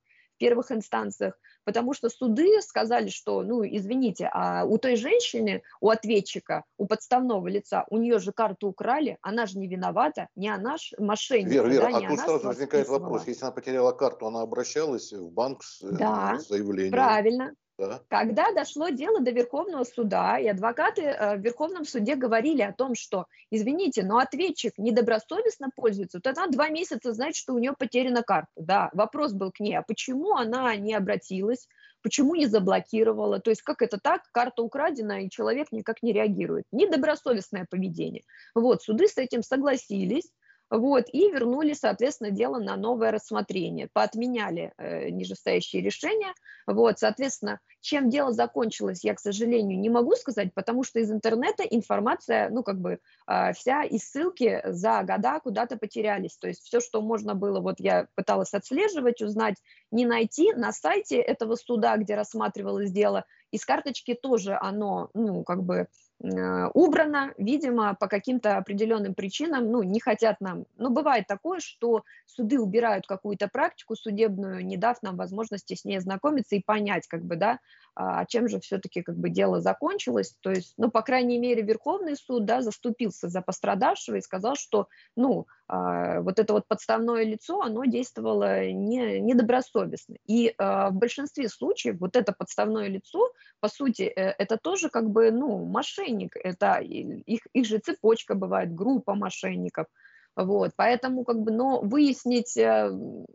первых 0.43 0.73
инстанциях, 0.73 1.39
потому 1.63 1.95
что 1.95 2.09
суды 2.09 2.61
сказали, 2.63 3.11
что, 3.11 3.43
ну, 3.45 3.65
извините, 3.65 4.29
а 4.33 4.65
у 4.65 4.77
той 4.77 4.97
женщины, 4.97 5.63
у 5.81 5.89
ответчика, 5.89 6.65
у 6.79 6.87
подставного 6.87 7.47
лица, 7.47 7.87
у 7.91 7.99
нее 7.99 8.19
же 8.19 8.33
карту 8.33 8.67
украли, 8.67 9.19
она 9.23 9.47
же 9.47 9.57
не 9.61 9.69
виновата, 9.69 10.27
не 10.35 10.49
она 10.49 10.79
же 10.79 10.97
мошенник. 10.99 11.49
Вера, 11.49 11.69
Вера, 11.69 11.93
да, 11.93 11.99
а 11.99 12.09
тут 12.09 12.19
сразу 12.19 12.47
возникает 12.49 12.89
вопрос, 12.89 13.29
если 13.29 13.45
она 13.45 13.53
потеряла 13.53 13.93
карту, 13.93 14.27
она 14.27 14.43
обращалась 14.43 15.13
в 15.13 15.31
банк 15.31 15.63
с, 15.63 15.81
да, 15.81 16.41
с 16.41 16.49
заявлением? 16.49 16.91
правильно. 16.91 17.55
Да. 17.79 18.01
Когда 18.09 18.53
дошло 18.53 18.91
дело 18.91 19.21
до 19.21 19.31
Верховного 19.31 19.85
суда, 19.85 20.39
и 20.39 20.47
адвокаты 20.47 21.03
э, 21.03 21.37
в 21.37 21.41
Верховном 21.41 21.85
суде 21.85 22.17
говорили 22.17 22.63
о 22.63 22.73
том, 22.73 22.95
что, 22.95 23.27
извините, 23.51 24.03
но 24.05 24.19
ответчик 24.19 24.75
недобросовестно 24.77 25.71
пользуется, 25.75 26.21
то 26.21 26.31
она 26.31 26.49
два 26.49 26.69
месяца 26.69 27.13
знает, 27.13 27.35
что 27.35 27.55
у 27.55 27.59
нее 27.59 27.73
потеряна 27.73 28.23
карта. 28.23 28.51
Да, 28.57 28.91
вопрос 28.93 29.33
был 29.33 29.51
к 29.51 29.61
ней, 29.61 29.75
а 29.75 29.83
почему 29.83 30.37
она 30.37 30.77
не 30.77 30.95
обратилась, 30.95 31.67
почему 32.03 32.35
не 32.35 32.47
заблокировала, 32.47 33.41
то 33.41 33.51
есть 33.51 33.63
как 33.63 33.81
это 33.81 33.99
так, 33.99 34.23
карта 34.33 34.63
украдена, 34.63 35.23
и 35.23 35.31
человек 35.31 35.69
никак 35.73 36.03
не 36.03 36.13
реагирует. 36.13 36.67
Недобросовестное 36.73 37.67
поведение. 37.71 38.23
Вот, 38.55 38.83
суды 38.83 39.09
с 39.09 39.17
этим 39.17 39.43
согласились, 39.43 40.31
вот, 40.73 41.05
и 41.13 41.31
вернули, 41.31 41.75
соответственно, 41.75 42.31
дело 42.31 42.59
на 42.59 42.77
новое 42.77 43.11
рассмотрение, 43.11 43.91
поотменяли 43.93 44.73
э, 44.79 45.11
нижестоящие 45.11 45.83
решения, 45.83 46.33
вот, 46.67 46.99
соответственно, 46.99 47.61
чем 47.83 48.09
дело 48.09 48.33
закончилось, 48.33 49.05
я, 49.05 49.15
к 49.15 49.21
сожалению, 49.21 49.79
не 49.79 49.91
могу 49.91 50.15
сказать, 50.15 50.55
потому 50.55 50.83
что 50.83 50.99
из 50.99 51.13
интернета 51.13 51.63
информация, 51.65 52.49
ну, 52.49 52.63
как 52.63 52.81
бы, 52.81 53.01
э, 53.27 53.53
вся 53.53 53.85
и 53.85 53.99
ссылки 53.99 54.63
за 54.65 55.03
года 55.03 55.41
куда-то 55.41 55.77
потерялись, 55.77 56.39
то 56.39 56.49
есть 56.49 56.63
все, 56.63 56.81
что 56.81 57.03
можно 57.03 57.35
было, 57.35 57.61
вот 57.61 57.79
я 57.79 58.07
пыталась 58.15 58.55
отслеживать, 58.55 59.21
узнать, 59.21 59.57
не 59.91 60.07
найти. 60.07 60.55
На 60.55 60.73
сайте 60.73 61.19
этого 61.21 61.57
суда, 61.57 61.99
где 61.99 62.15
рассматривалось 62.15 62.91
дело, 62.91 63.27
из 63.51 63.67
карточки 63.67 64.15
тоже 64.15 64.57
оно, 64.59 65.11
ну, 65.13 65.45
как 65.45 65.65
бы, 65.65 65.89
убрано, 66.23 67.35
видимо, 67.37 67.95
по 67.95 68.07
каким-то 68.07 68.57
определенным 68.57 69.15
причинам, 69.15 69.71
ну, 69.71 69.83
не 69.83 70.01
хотят 70.01 70.41
нам. 70.41 70.67
Но 70.77 70.91
бывает 70.91 71.27
такое, 71.27 71.61
что 71.61 72.05
суды 72.27 72.61
убирают 72.61 73.07
какую-то 73.07 73.49
практику 73.49 73.97
судебную, 73.97 74.65
не 74.65 74.77
дав 74.77 75.03
нам 75.03 75.17
возможности 75.17 75.75
с 75.75 75.85
ней 75.85 75.99
ознакомиться 75.99 76.55
и 76.55 76.63
понять, 76.63 77.09
как 77.09 77.25
бы, 77.25 77.37
да, 77.37 77.59
а 77.95 78.25
чем 78.27 78.49
же 78.49 78.61
все-таки 78.61 79.03
как 79.03 79.17
бы 79.17 79.29
дело 79.29 79.61
закончилось. 79.61 80.35
То 80.41 80.51
есть, 80.51 80.75
ну, 80.77 80.91
по 80.91 81.03
крайней 81.03 81.39
мере, 81.39 81.63
Верховный 81.63 82.17
суд, 82.17 82.45
да, 82.45 82.63
заступился 82.63 83.29
за 83.29 83.43
пострадавшего 83.43 84.17
и 84.17 84.23
сказал, 84.23 84.57
что, 84.57 84.89
ну, 85.17 85.47
а, 85.69 86.21
вот 86.21 86.39
это 86.39 86.53
вот 86.55 86.67
подставное 86.67 87.25
лицо, 87.25 87.61
оно 87.61 87.85
действовало 87.85 88.71
не, 88.71 89.21
недобросовестно. 89.21 90.17
И 90.27 90.55
а, 90.59 90.91
в 90.91 90.95
большинстве 90.95 91.49
случаев 91.49 91.99
вот 92.01 92.17
это 92.17 92.33
подставное 92.33 92.89
лицо, 92.89 93.31
по 93.61 93.69
сути, 93.69 94.03
э, 94.03 94.35
это 94.39 94.57
тоже 94.57 94.89
как 94.89 95.11
бы, 95.11 95.31
ну, 95.31 95.65
мошенник, 95.67 96.37
это 96.37 96.79
их, 96.79 97.41
их 97.53 97.67
же 97.67 97.79
цепочка 97.79 98.35
бывает, 98.35 98.75
группа 98.75 99.15
мошенников– 99.15 99.87
вот, 100.35 100.73
поэтому 100.77 101.25
как 101.25 101.41
бы, 101.41 101.51
но 101.51 101.81
выяснить 101.81 102.57
э, 102.57 102.91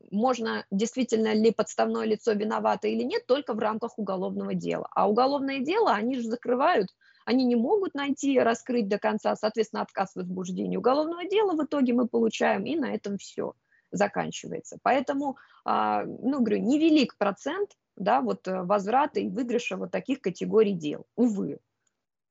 можно, 0.10 0.66
действительно 0.72 1.34
ли 1.34 1.52
подставное 1.52 2.06
лицо 2.06 2.34
виновато 2.34 2.88
или 2.88 3.04
нет, 3.04 3.26
только 3.28 3.54
в 3.54 3.60
рамках 3.60 4.00
уголовного 4.00 4.56
дела. 4.56 4.88
А 4.92 5.10
уголовное 5.10 5.60
дело 5.60 5.92
они 5.92 6.16
же 6.16 6.24
закрывают, 6.24 6.90
они 7.26 7.46
не 7.46 7.56
могут 7.56 7.94
найти, 7.94 8.40
раскрыть 8.40 8.88
до 8.88 8.98
конца, 8.98 9.36
соответственно, 9.36 9.84
отказ 9.84 10.14
в 10.14 10.16
возбуждении 10.18 10.78
уголовного 10.78 11.26
дела 11.26 11.54
в 11.54 11.64
итоге 11.64 11.94
мы 11.94 12.08
получаем, 12.08 12.66
и 12.66 12.76
на 12.76 12.96
этом 12.96 13.18
все 13.18 13.54
заканчивается. 13.92 14.78
Поэтому, 14.82 15.38
а, 15.66 16.04
ну, 16.04 16.40
говорю, 16.40 16.60
невелик 16.60 17.16
процент 17.18 17.72
да, 17.98 18.22
вот 18.22 18.48
э, 18.48 18.64
возврата 18.64 19.20
и 19.20 19.30
выигрыша 19.30 19.76
вот 19.76 19.92
таких 19.92 20.22
категорий 20.22 20.74
дел, 20.74 21.06
увы 21.16 21.60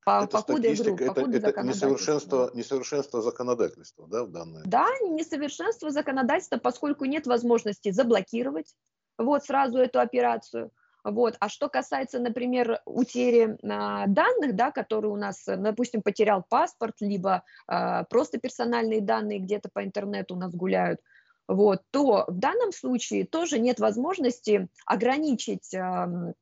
по, 0.06 0.22
это 0.22 0.28
по 0.28 0.38
статистика, 0.38 1.02
это, 1.02 1.20
это 1.22 1.62
несовершенство, 1.62 2.52
несовершенство 2.54 3.22
законодательства, 3.22 4.06
да, 4.06 4.22
в 4.22 4.30
данное? 4.30 4.62
Да, 4.64 4.86
несовершенство 5.02 5.90
законодательства, 5.90 6.58
поскольку 6.58 7.06
нет 7.06 7.26
возможности 7.26 7.90
заблокировать 7.90 8.72
вот 9.18 9.44
сразу 9.44 9.78
эту 9.78 9.98
операцию. 9.98 10.70
Вот. 11.02 11.34
А 11.40 11.48
что 11.48 11.68
касается, 11.68 12.20
например, 12.20 12.82
утери 12.84 13.58
а, 13.64 14.06
данных, 14.06 14.54
да, 14.54 14.70
которые 14.70 15.10
у 15.10 15.16
нас, 15.16 15.42
допустим, 15.44 16.02
потерял 16.02 16.44
паспорт, 16.48 16.94
либо 17.00 17.42
а, 17.66 18.04
просто 18.04 18.38
персональные 18.38 19.00
данные 19.00 19.40
где-то 19.40 19.70
по 19.72 19.82
интернету 19.82 20.36
у 20.36 20.38
нас 20.38 20.54
гуляют, 20.54 21.00
вот, 21.48 21.82
то 21.90 22.26
в 22.28 22.38
данном 22.38 22.70
случае 22.70 23.26
тоже 23.26 23.58
нет 23.58 23.80
возможности 23.80 24.68
ограничить 24.84 25.74
а, 25.74 26.32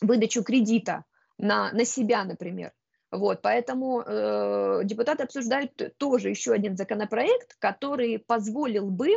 выдачу 0.00 0.44
кредита 0.44 1.04
на, 1.36 1.72
на 1.72 1.84
себя, 1.84 2.22
например. 2.22 2.72
Вот, 3.12 3.42
поэтому 3.42 4.00
э, 4.00 4.80
депутаты 4.84 5.24
обсуждают 5.24 5.72
тоже 5.98 6.30
еще 6.30 6.52
один 6.52 6.78
законопроект, 6.78 7.56
который 7.58 8.18
позволил 8.18 8.90
бы 8.90 9.10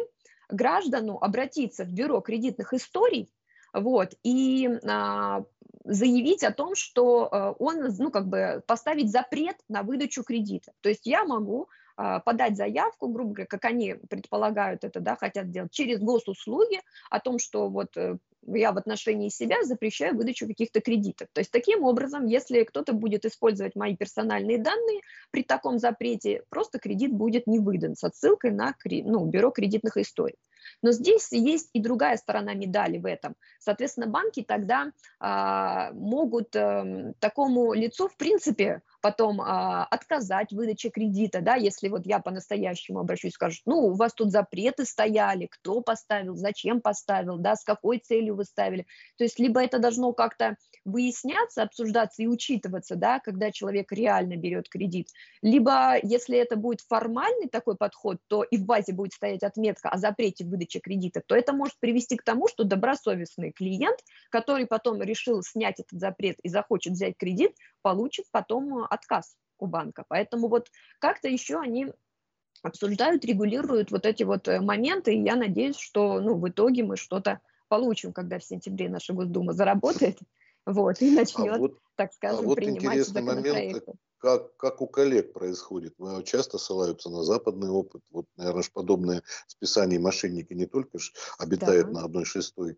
граждану 0.49 1.17
обратиться 1.17 1.85
в 1.85 1.93
бюро 1.93 2.19
кредитных 2.19 2.73
историй 2.73 3.31
вот, 3.73 4.13
и 4.23 4.67
э, 4.67 5.43
заявить 5.85 6.43
о 6.43 6.51
том, 6.51 6.75
что 6.75 7.29
э, 7.31 7.53
он, 7.59 7.87
ну, 7.97 8.11
как 8.11 8.27
бы 8.27 8.63
поставить 8.67 9.11
запрет 9.11 9.57
на 9.69 9.83
выдачу 9.83 10.23
кредита. 10.23 10.73
То 10.81 10.89
есть 10.89 11.05
я 11.05 11.23
могу 11.23 11.67
э, 11.97 12.19
подать 12.25 12.57
заявку, 12.57 13.07
грубо 13.07 13.33
говоря, 13.33 13.47
как 13.47 13.65
они 13.65 13.95
предполагают 14.09 14.83
это, 14.83 14.99
да, 14.99 15.15
хотят 15.15 15.47
сделать, 15.47 15.71
через 15.71 15.99
госуслуги 15.99 16.81
о 17.09 17.19
том, 17.19 17.39
что 17.39 17.69
вот 17.69 17.95
э, 17.97 18.17
я 18.47 18.71
в 18.71 18.77
отношении 18.77 19.29
себя 19.29 19.63
запрещаю 19.63 20.15
выдачу 20.15 20.47
каких-то 20.47 20.81
кредитов. 20.81 21.27
То 21.33 21.41
есть 21.41 21.51
таким 21.51 21.83
образом, 21.83 22.25
если 22.25 22.63
кто-то 22.63 22.93
будет 22.93 23.25
использовать 23.25 23.75
мои 23.75 23.95
персональные 23.95 24.59
данные, 24.59 25.01
при 25.31 25.43
таком 25.43 25.79
запрете 25.79 26.43
просто 26.49 26.79
кредит 26.79 27.11
будет 27.11 27.47
не 27.47 27.59
выдан 27.59 27.95
с 27.95 28.03
отсылкой 28.03 28.51
на 28.51 28.75
ну, 28.85 29.25
бюро 29.25 29.51
кредитных 29.51 29.97
историй. 29.97 30.37
Но 30.81 30.91
здесь 30.91 31.31
есть 31.31 31.69
и 31.73 31.79
другая 31.79 32.17
сторона 32.17 32.53
медали 32.53 32.97
в 32.97 33.05
этом. 33.05 33.35
Соответственно, 33.59 34.07
банки 34.07 34.43
тогда 34.43 34.91
а, 35.19 35.91
могут 35.93 36.55
а, 36.55 37.13
такому 37.19 37.73
лицу, 37.73 38.07
в 38.07 38.17
принципе, 38.17 38.81
потом 39.05 39.39
а, 39.39 39.85
отказать 39.85 40.51
выдаче 40.51 40.89
кредита, 40.89 41.39
да, 41.39 41.53
если 41.53 41.89
вот 41.89 42.07
я 42.07 42.17
по-настоящему 42.17 43.01
обращусь, 43.01 43.33
скажут, 43.33 43.61
ну, 43.67 43.81
у 43.81 43.93
вас 43.93 44.15
тут 44.15 44.31
запреты 44.31 44.83
стояли, 44.83 45.45
кто 45.45 45.81
поставил, 45.81 46.35
зачем 46.35 46.81
поставил, 46.81 47.37
да, 47.37 47.55
с 47.55 47.63
какой 47.63 47.99
целью 47.99 48.35
вы 48.35 48.45
ставили. 48.45 48.87
То 49.19 49.23
есть 49.23 49.37
либо 49.37 49.63
это 49.63 49.77
должно 49.77 50.11
как-то 50.13 50.57
выясняться, 50.85 51.61
обсуждаться 51.61 52.23
и 52.23 52.27
учитываться, 52.27 52.95
да, 52.95 53.19
когда 53.19 53.51
человек 53.51 53.91
реально 53.91 54.37
берет 54.37 54.69
кредит, 54.69 55.09
либо 55.43 55.99
если 56.01 56.39
это 56.39 56.55
будет 56.55 56.81
формальный 56.81 57.47
такой 57.47 57.77
подход, 57.77 58.17
то 58.25 58.41
и 58.41 58.57
в 58.57 58.65
базе 58.65 58.93
будет 58.93 59.13
стоять 59.13 59.43
отметка 59.43 59.89
о 59.89 59.99
запрете 59.99 60.45
выдачи 60.45 60.79
кредита, 60.79 61.21
то 61.23 61.35
это 61.35 61.53
может 61.53 61.77
привести 61.79 62.17
к 62.17 62.23
тому, 62.23 62.47
что 62.47 62.63
добросовестный 62.63 63.51
клиент, 63.51 63.99
который 64.31 64.65
потом 64.65 64.99
решил 65.03 65.43
снять 65.43 65.79
этот 65.79 65.99
запрет 65.99 66.39
и 66.41 66.49
захочет 66.49 66.93
взять 66.93 67.17
кредит, 67.17 67.51
получит 67.85 68.25
потом 68.31 68.79
э, 68.79 68.87
отказ 68.89 69.37
у 69.59 69.67
банка. 69.67 70.05
Поэтому 70.07 70.47
вот 70.47 70.71
как-то 70.97 71.27
еще 71.27 71.59
они 71.59 71.93
обсуждают, 72.63 73.23
регулируют 73.23 73.91
вот 73.91 74.07
эти 74.07 74.23
вот 74.23 74.47
э, 74.47 74.59
моменты, 74.59 75.13
и 75.13 75.21
я 75.21 75.35
надеюсь, 75.35 75.77
что 75.77 76.19
ну, 76.19 76.33
в 76.33 76.49
итоге 76.49 76.83
мы 76.83 76.97
что-то 76.97 77.41
получим, 77.67 78.11
когда 78.11 78.39
в 78.39 78.43
сентябре 78.43 78.89
наша 78.89 79.13
Госдума 79.13 79.53
заработает, 79.53 80.17
вот, 80.65 80.99
и 81.03 81.11
начнет, 81.11 81.57
а 81.57 81.59
вот, 81.59 81.77
так 81.95 82.09
а 82.09 82.13
скажем, 82.13 82.39
а 82.39 82.41
вот 82.41 82.55
принимать 82.55 83.05
законопроекты. 83.05 83.61
Момент, 83.85 83.99
как, 84.25 84.57
как 84.57 84.81
у 84.81 84.87
коллег 84.87 85.33
происходит. 85.33 85.93
Мы 85.99 86.23
часто 86.23 86.57
ссылаются 86.57 87.09
на 87.09 87.23
западный 87.23 87.69
опыт. 87.69 88.01
Вот, 88.09 88.25
наверное, 88.37 88.63
подобное 88.73 89.21
списание 89.47 89.99
мошенники 89.99 90.53
не 90.53 90.65
только 90.65 90.97
ж 90.97 91.13
обитают 91.37 91.87
да. 91.87 91.93
на 91.93 92.05
одной 92.05 92.25
шестой 92.25 92.77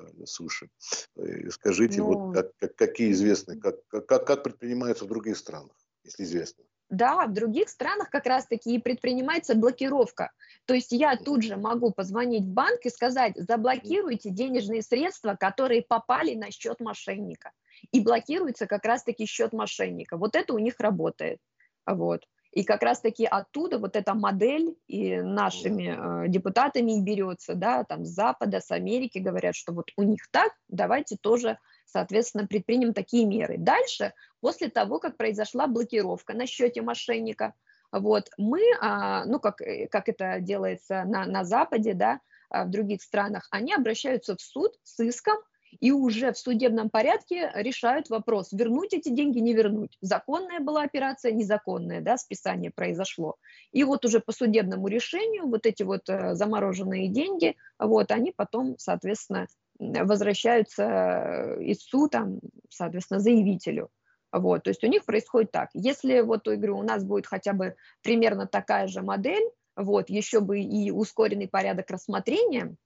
Э, 0.00 0.26
суши. 0.26 0.68
Э, 1.16 1.50
скажите, 1.50 1.98
ну, 1.98 2.06
вот 2.06 2.34
как, 2.34 2.56
как, 2.56 2.76
какие 2.76 3.12
известны, 3.12 3.58
как, 3.58 3.76
как, 3.88 4.26
как 4.26 4.42
предпринимаются 4.42 5.04
в 5.04 5.08
других 5.08 5.36
странах, 5.36 5.72
если 6.04 6.24
известно? 6.24 6.64
Да, 6.88 7.26
в 7.26 7.32
других 7.32 7.68
странах 7.68 8.10
как 8.10 8.26
раз-таки 8.26 8.74
и 8.74 8.80
предпринимается 8.80 9.54
блокировка. 9.54 10.32
То 10.64 10.74
есть 10.74 10.90
я 10.90 11.16
тут 11.16 11.42
же 11.44 11.56
могу 11.56 11.92
позвонить 11.92 12.44
в 12.44 12.52
банк 12.52 12.80
и 12.84 12.90
сказать, 12.90 13.34
заблокируйте 13.36 14.30
денежные 14.30 14.82
средства, 14.82 15.36
которые 15.38 15.82
попали 15.82 16.34
на 16.34 16.50
счет 16.50 16.80
мошенника. 16.80 17.52
И 17.92 18.00
блокируется 18.00 18.66
как 18.66 18.84
раз-таки 18.84 19.26
счет 19.26 19.52
мошенника. 19.52 20.16
Вот 20.16 20.36
это 20.36 20.54
у 20.54 20.58
них 20.58 20.78
работает. 20.78 21.38
Вот. 21.86 22.24
И 22.52 22.64
как 22.64 22.82
раз-таки 22.82 23.26
оттуда 23.26 23.78
вот 23.78 23.94
эта 23.94 24.14
модель 24.14 24.74
и 24.88 25.20
нашими 25.20 26.24
э, 26.24 26.28
депутатами 26.28 26.98
и 26.98 27.00
берется, 27.00 27.54
да, 27.54 27.84
там 27.84 28.04
с 28.04 28.08
Запада, 28.08 28.60
с 28.60 28.72
Америки 28.72 29.18
говорят, 29.18 29.54
что 29.54 29.72
вот 29.72 29.90
у 29.96 30.02
них 30.02 30.28
так, 30.32 30.52
давайте 30.68 31.16
тоже, 31.16 31.58
соответственно, 31.84 32.48
предпримем 32.48 32.92
такие 32.92 33.24
меры. 33.24 33.56
Дальше, 33.56 34.14
после 34.40 34.68
того, 34.68 34.98
как 34.98 35.16
произошла 35.16 35.68
блокировка 35.68 36.34
на 36.34 36.46
счете 36.46 36.82
мошенника, 36.82 37.54
вот, 37.92 38.30
мы, 38.36 38.60
а, 38.80 39.24
ну, 39.26 39.38
как, 39.38 39.60
э, 39.60 39.86
как 39.86 40.08
это 40.08 40.40
делается 40.40 41.04
на, 41.04 41.26
на 41.26 41.44
Западе, 41.44 41.94
да, 41.94 42.20
а, 42.48 42.64
в 42.64 42.70
других 42.70 43.00
странах, 43.02 43.46
они 43.52 43.72
обращаются 43.72 44.34
в 44.34 44.40
суд 44.40 44.72
с 44.82 44.98
иском 45.00 45.38
и 45.78 45.92
уже 45.92 46.32
в 46.32 46.38
судебном 46.38 46.90
порядке 46.90 47.50
решают 47.54 48.10
вопрос, 48.10 48.52
вернуть 48.52 48.92
эти 48.92 49.08
деньги, 49.08 49.38
не 49.38 49.54
вернуть. 49.54 49.96
Законная 50.00 50.60
была 50.60 50.82
операция, 50.82 51.32
незаконная, 51.32 52.00
да, 52.00 52.16
списание 52.16 52.70
произошло. 52.70 53.36
И 53.72 53.84
вот 53.84 54.04
уже 54.04 54.20
по 54.20 54.32
судебному 54.32 54.88
решению 54.88 55.46
вот 55.46 55.66
эти 55.66 55.82
вот 55.82 56.08
э, 56.08 56.34
замороженные 56.34 57.08
деньги, 57.08 57.56
вот, 57.78 58.10
они 58.10 58.32
потом, 58.32 58.76
соответственно, 58.78 59.46
возвращаются 59.78 61.56
из 61.60 61.82
суда, 61.82 62.26
соответственно, 62.68 63.20
заявителю. 63.20 63.90
Вот, 64.32 64.64
то 64.64 64.70
есть 64.70 64.84
у 64.84 64.86
них 64.86 65.04
происходит 65.04 65.50
так. 65.50 65.70
Если 65.74 66.20
вот, 66.20 66.46
я 66.46 66.56
говорю, 66.56 66.78
у 66.78 66.82
нас 66.82 67.02
будет 67.04 67.26
хотя 67.26 67.52
бы 67.52 67.74
примерно 68.02 68.46
такая 68.46 68.86
же 68.86 69.02
модель, 69.02 69.42
вот, 69.76 70.08
еще 70.10 70.40
бы 70.40 70.60
и 70.60 70.90
ускоренный 70.90 71.48
порядок 71.48 71.90
рассмотрения 71.90 72.76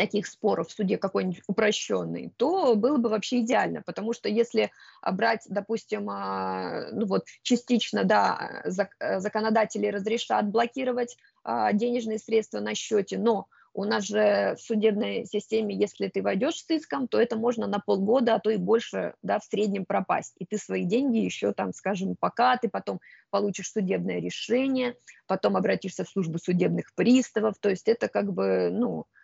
таких 0.00 0.26
споров 0.26 0.68
в 0.68 0.72
суде 0.72 0.96
какой-нибудь 0.96 1.42
упрощенный, 1.46 2.32
то 2.38 2.74
было 2.74 2.96
бы 2.96 3.10
вообще 3.10 3.40
идеально, 3.40 3.82
потому 3.82 4.14
что 4.14 4.30
если 4.30 4.70
брать, 5.12 5.42
допустим, 5.46 6.08
а, 6.08 6.88
ну 6.90 7.04
вот 7.04 7.26
частично, 7.42 8.04
да, 8.04 8.62
законодатели 8.64 9.88
разрешат 9.88 10.48
блокировать 10.48 11.18
а, 11.44 11.74
денежные 11.74 12.18
средства 12.18 12.60
на 12.60 12.74
счете, 12.74 13.18
но 13.18 13.46
у 13.74 13.84
нас 13.84 14.04
же 14.04 14.56
в 14.58 14.62
судебной 14.62 15.26
системе, 15.26 15.76
если 15.76 16.08
ты 16.08 16.22
войдешь 16.22 16.64
с 16.64 16.70
иском, 16.70 17.06
то 17.06 17.20
это 17.20 17.36
можно 17.36 17.66
на 17.66 17.78
полгода, 17.78 18.34
а 18.34 18.40
то 18.40 18.48
и 18.48 18.56
больше 18.56 19.12
да, 19.22 19.38
в 19.38 19.44
среднем 19.44 19.84
пропасть. 19.84 20.34
И 20.38 20.46
ты 20.46 20.56
свои 20.56 20.84
деньги 20.84 21.18
еще 21.18 21.52
там, 21.52 21.74
скажем, 21.74 22.16
пока 22.18 22.56
ты 22.56 22.70
потом 22.70 23.00
получишь 23.28 23.70
судебное 23.70 24.18
решение, 24.18 24.96
потом 25.26 25.56
обратишься 25.56 26.04
в 26.04 26.08
службу 26.08 26.38
судебных 26.38 26.94
приставов. 26.94 27.58
То 27.60 27.68
есть 27.68 27.86
это 27.86 28.08
как 28.08 28.32
бы, 28.32 28.70
ну, 28.72 29.02
э, 29.02 29.19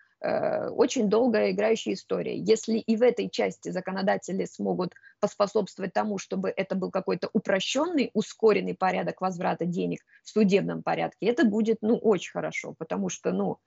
очень 0.70 1.08
долгая 1.08 1.52
играющая 1.52 1.94
история. 1.94 2.38
Если 2.38 2.78
и 2.78 2.96
в 2.96 3.02
этой 3.02 3.28
части 3.30 3.70
законодатели 3.70 4.44
смогут 4.44 4.94
поспособствовать 5.20 5.92
тому, 5.92 6.18
чтобы 6.18 6.52
это 6.54 6.74
был 6.74 6.90
какой-то 6.90 7.28
упрощенный, 7.32 8.10
ускоренный 8.14 8.74
порядок 8.74 9.20
возврата 9.20 9.66
денег 9.66 10.00
в 10.24 10.30
судебном 10.30 10.82
порядке, 10.82 11.26
это 11.26 11.44
будет, 11.44 11.78
ну, 11.80 11.96
очень 11.96 12.32
хорошо, 12.32 12.74
потому 12.78 13.08
что, 13.08 13.32
ну, 13.32 13.58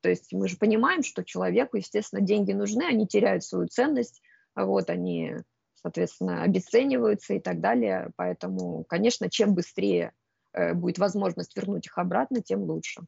то 0.00 0.08
есть 0.08 0.32
мы 0.32 0.48
же 0.48 0.56
понимаем, 0.56 1.02
что 1.02 1.24
человеку, 1.24 1.76
естественно, 1.76 2.22
деньги 2.22 2.52
нужны, 2.52 2.84
они 2.84 3.06
теряют 3.06 3.44
свою 3.44 3.66
ценность, 3.66 4.20
вот 4.54 4.90
они, 4.90 5.34
соответственно, 5.74 6.42
обесцениваются 6.42 7.34
и 7.34 7.40
так 7.40 7.60
далее. 7.60 8.10
Поэтому, 8.16 8.84
конечно, 8.84 9.28
чем 9.30 9.54
быстрее 9.54 10.12
э, 10.52 10.74
будет 10.74 10.98
возможность 10.98 11.56
вернуть 11.56 11.86
их 11.86 11.98
обратно, 11.98 12.42
тем 12.42 12.62
лучше. 12.62 13.02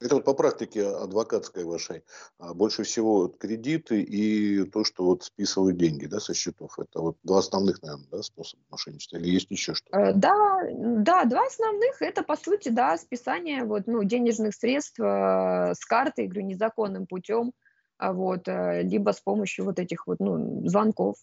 Это 0.00 0.14
вот 0.14 0.24
по 0.24 0.32
практике 0.32 0.86
адвокатской 0.86 1.64
вашей. 1.64 2.02
А, 2.38 2.54
больше 2.54 2.84
всего 2.84 3.28
кредиты 3.28 4.00
и 4.02 4.64
то, 4.64 4.82
что 4.82 5.04
вот 5.04 5.24
списывают 5.24 5.76
деньги 5.76 6.06
да, 6.06 6.20
со 6.20 6.32
счетов. 6.32 6.78
Это 6.78 7.00
вот 7.00 7.16
два 7.22 7.38
основных, 7.38 7.82
наверное, 7.82 8.08
да, 8.10 8.22
способа 8.22 8.62
мошенничества. 8.70 9.18
Или 9.18 9.28
есть 9.28 9.50
еще 9.50 9.74
что-то? 9.74 9.96
Э, 9.96 10.12
да, 10.14 10.60
да, 10.72 11.24
два 11.26 11.46
основных. 11.46 12.00
Это, 12.00 12.22
по 12.22 12.36
сути, 12.36 12.70
да, 12.70 12.96
списание 12.96 13.64
вот, 13.64 13.86
ну, 13.86 14.02
денежных 14.02 14.54
средств 14.54 14.98
э, 15.00 15.74
с 15.74 15.84
карты, 15.84 16.26
говорю, 16.26 16.46
незаконным 16.46 17.06
путем, 17.06 17.52
а 17.98 18.14
вот, 18.14 18.48
э, 18.48 18.82
либо 18.82 19.10
с 19.10 19.20
помощью 19.20 19.66
вот 19.66 19.78
этих 19.78 20.06
вот, 20.06 20.18
ну, 20.18 20.66
звонков. 20.66 21.16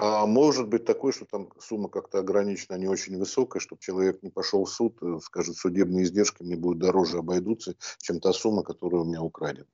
А 0.00 0.26
может 0.26 0.68
быть 0.68 0.84
такое, 0.84 1.12
что 1.12 1.26
там 1.26 1.50
сумма 1.58 1.88
как-то 1.88 2.20
ограничена 2.20 2.76
не 2.76 2.88
очень 2.88 3.18
высокая, 3.18 3.60
чтобы 3.60 3.82
человек 3.82 4.22
не 4.22 4.30
пошел 4.30 4.64
в 4.64 4.70
суд, 4.70 4.96
э, 5.02 5.18
скажет, 5.22 5.56
судебные 5.56 6.04
издержки 6.04 6.42
мне 6.42 6.56
будут 6.56 6.78
дороже 6.78 7.18
обойдутся, 7.18 7.74
чем 7.98 8.20
та 8.20 8.32
сумма, 8.32 8.62
которая 8.62 9.02
у 9.02 9.04
меня 9.04 9.22
украдена. 9.22 9.66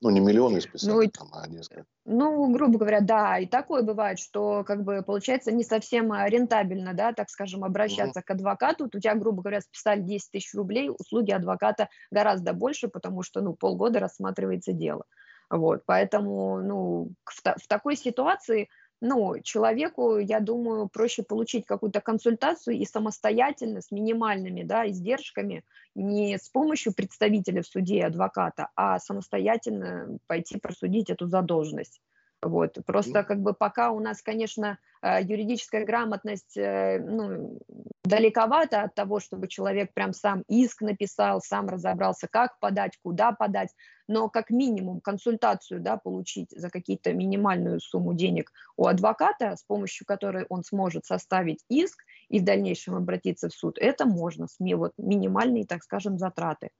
Ну, 0.00 0.10
не 0.10 0.20
миллионы 0.20 0.60
списали, 0.60 1.06
ну, 1.06 1.10
там, 1.10 1.28
а 1.32 1.46
несколько. 1.48 1.84
Ну, 2.04 2.50
грубо 2.52 2.78
говоря, 2.78 3.00
да, 3.00 3.38
и 3.38 3.46
такое 3.46 3.82
бывает, 3.82 4.18
что, 4.18 4.62
как 4.64 4.84
бы, 4.84 5.02
получается, 5.02 5.50
не 5.50 5.64
совсем 5.64 6.12
а, 6.12 6.28
рентабельно, 6.28 6.94
да, 6.94 7.12
так 7.12 7.28
скажем, 7.28 7.64
обращаться 7.64 8.20
угу. 8.20 8.24
к 8.24 8.30
адвокату. 8.30 8.84
Вот 8.84 8.94
у 8.94 9.00
тебя, 9.00 9.16
грубо 9.16 9.42
говоря, 9.42 9.60
списали 9.60 10.00
10 10.00 10.30
тысяч 10.30 10.54
рублей, 10.54 10.88
услуги 10.88 11.32
адвоката 11.32 11.88
гораздо 12.10 12.52
больше, 12.52 12.88
потому 12.88 13.22
что, 13.22 13.40
ну, 13.40 13.54
полгода 13.54 13.98
рассматривается 13.98 14.72
дело. 14.72 15.04
Вот, 15.50 15.82
поэтому, 15.84 16.62
ну, 16.62 17.12
в, 17.24 17.42
в 17.42 17.66
такой 17.68 17.96
ситуации 17.96 18.68
ну, 19.00 19.40
человеку, 19.42 20.18
я 20.18 20.40
думаю, 20.40 20.88
проще 20.88 21.22
получить 21.22 21.66
какую-то 21.66 22.00
консультацию 22.00 22.76
и 22.76 22.84
самостоятельно, 22.84 23.80
с 23.80 23.90
минимальными 23.90 24.62
да, 24.64 24.88
издержками, 24.88 25.64
не 25.94 26.36
с 26.36 26.48
помощью 26.48 26.94
представителя 26.94 27.62
в 27.62 27.66
суде 27.66 27.98
и 27.98 28.02
адвоката, 28.02 28.70
а 28.74 28.98
самостоятельно 28.98 30.18
пойти 30.26 30.58
просудить 30.58 31.10
эту 31.10 31.26
задолженность. 31.26 32.00
Вот. 32.40 32.78
Просто 32.86 33.24
как 33.24 33.40
бы 33.40 33.52
пока 33.52 33.90
у 33.90 33.98
нас, 33.98 34.22
конечно, 34.22 34.78
э, 35.02 35.22
юридическая 35.22 35.84
грамотность 35.84 36.56
э, 36.56 37.00
ну, 37.00 37.58
далековато 38.04 38.82
от 38.82 38.94
того, 38.94 39.18
чтобы 39.18 39.48
человек 39.48 39.92
прям 39.92 40.12
сам 40.12 40.44
иск 40.48 40.82
написал, 40.82 41.40
сам 41.40 41.68
разобрался, 41.68 42.28
как 42.28 42.58
подать, 42.60 42.96
куда 43.02 43.32
подать, 43.32 43.74
но 44.06 44.28
как 44.28 44.50
минимум 44.50 45.00
консультацию 45.00 45.80
да, 45.80 45.96
получить 45.96 46.50
за 46.52 46.70
какие-то 46.70 47.12
минимальную 47.12 47.80
сумму 47.80 48.14
денег 48.14 48.52
у 48.76 48.86
адвоката, 48.86 49.56
с 49.56 49.64
помощью 49.64 50.06
которой 50.06 50.46
он 50.48 50.62
сможет 50.62 51.06
составить 51.06 51.64
иск 51.68 52.04
и 52.28 52.38
в 52.38 52.44
дальнейшем 52.44 52.94
обратиться 52.94 53.48
в 53.48 53.52
суд, 53.52 53.78
это 53.78 54.06
можно, 54.06 54.46
вот, 54.60 54.92
минимальные, 54.96 55.66
так 55.66 55.82
скажем, 55.82 56.18
затраты. 56.18 56.70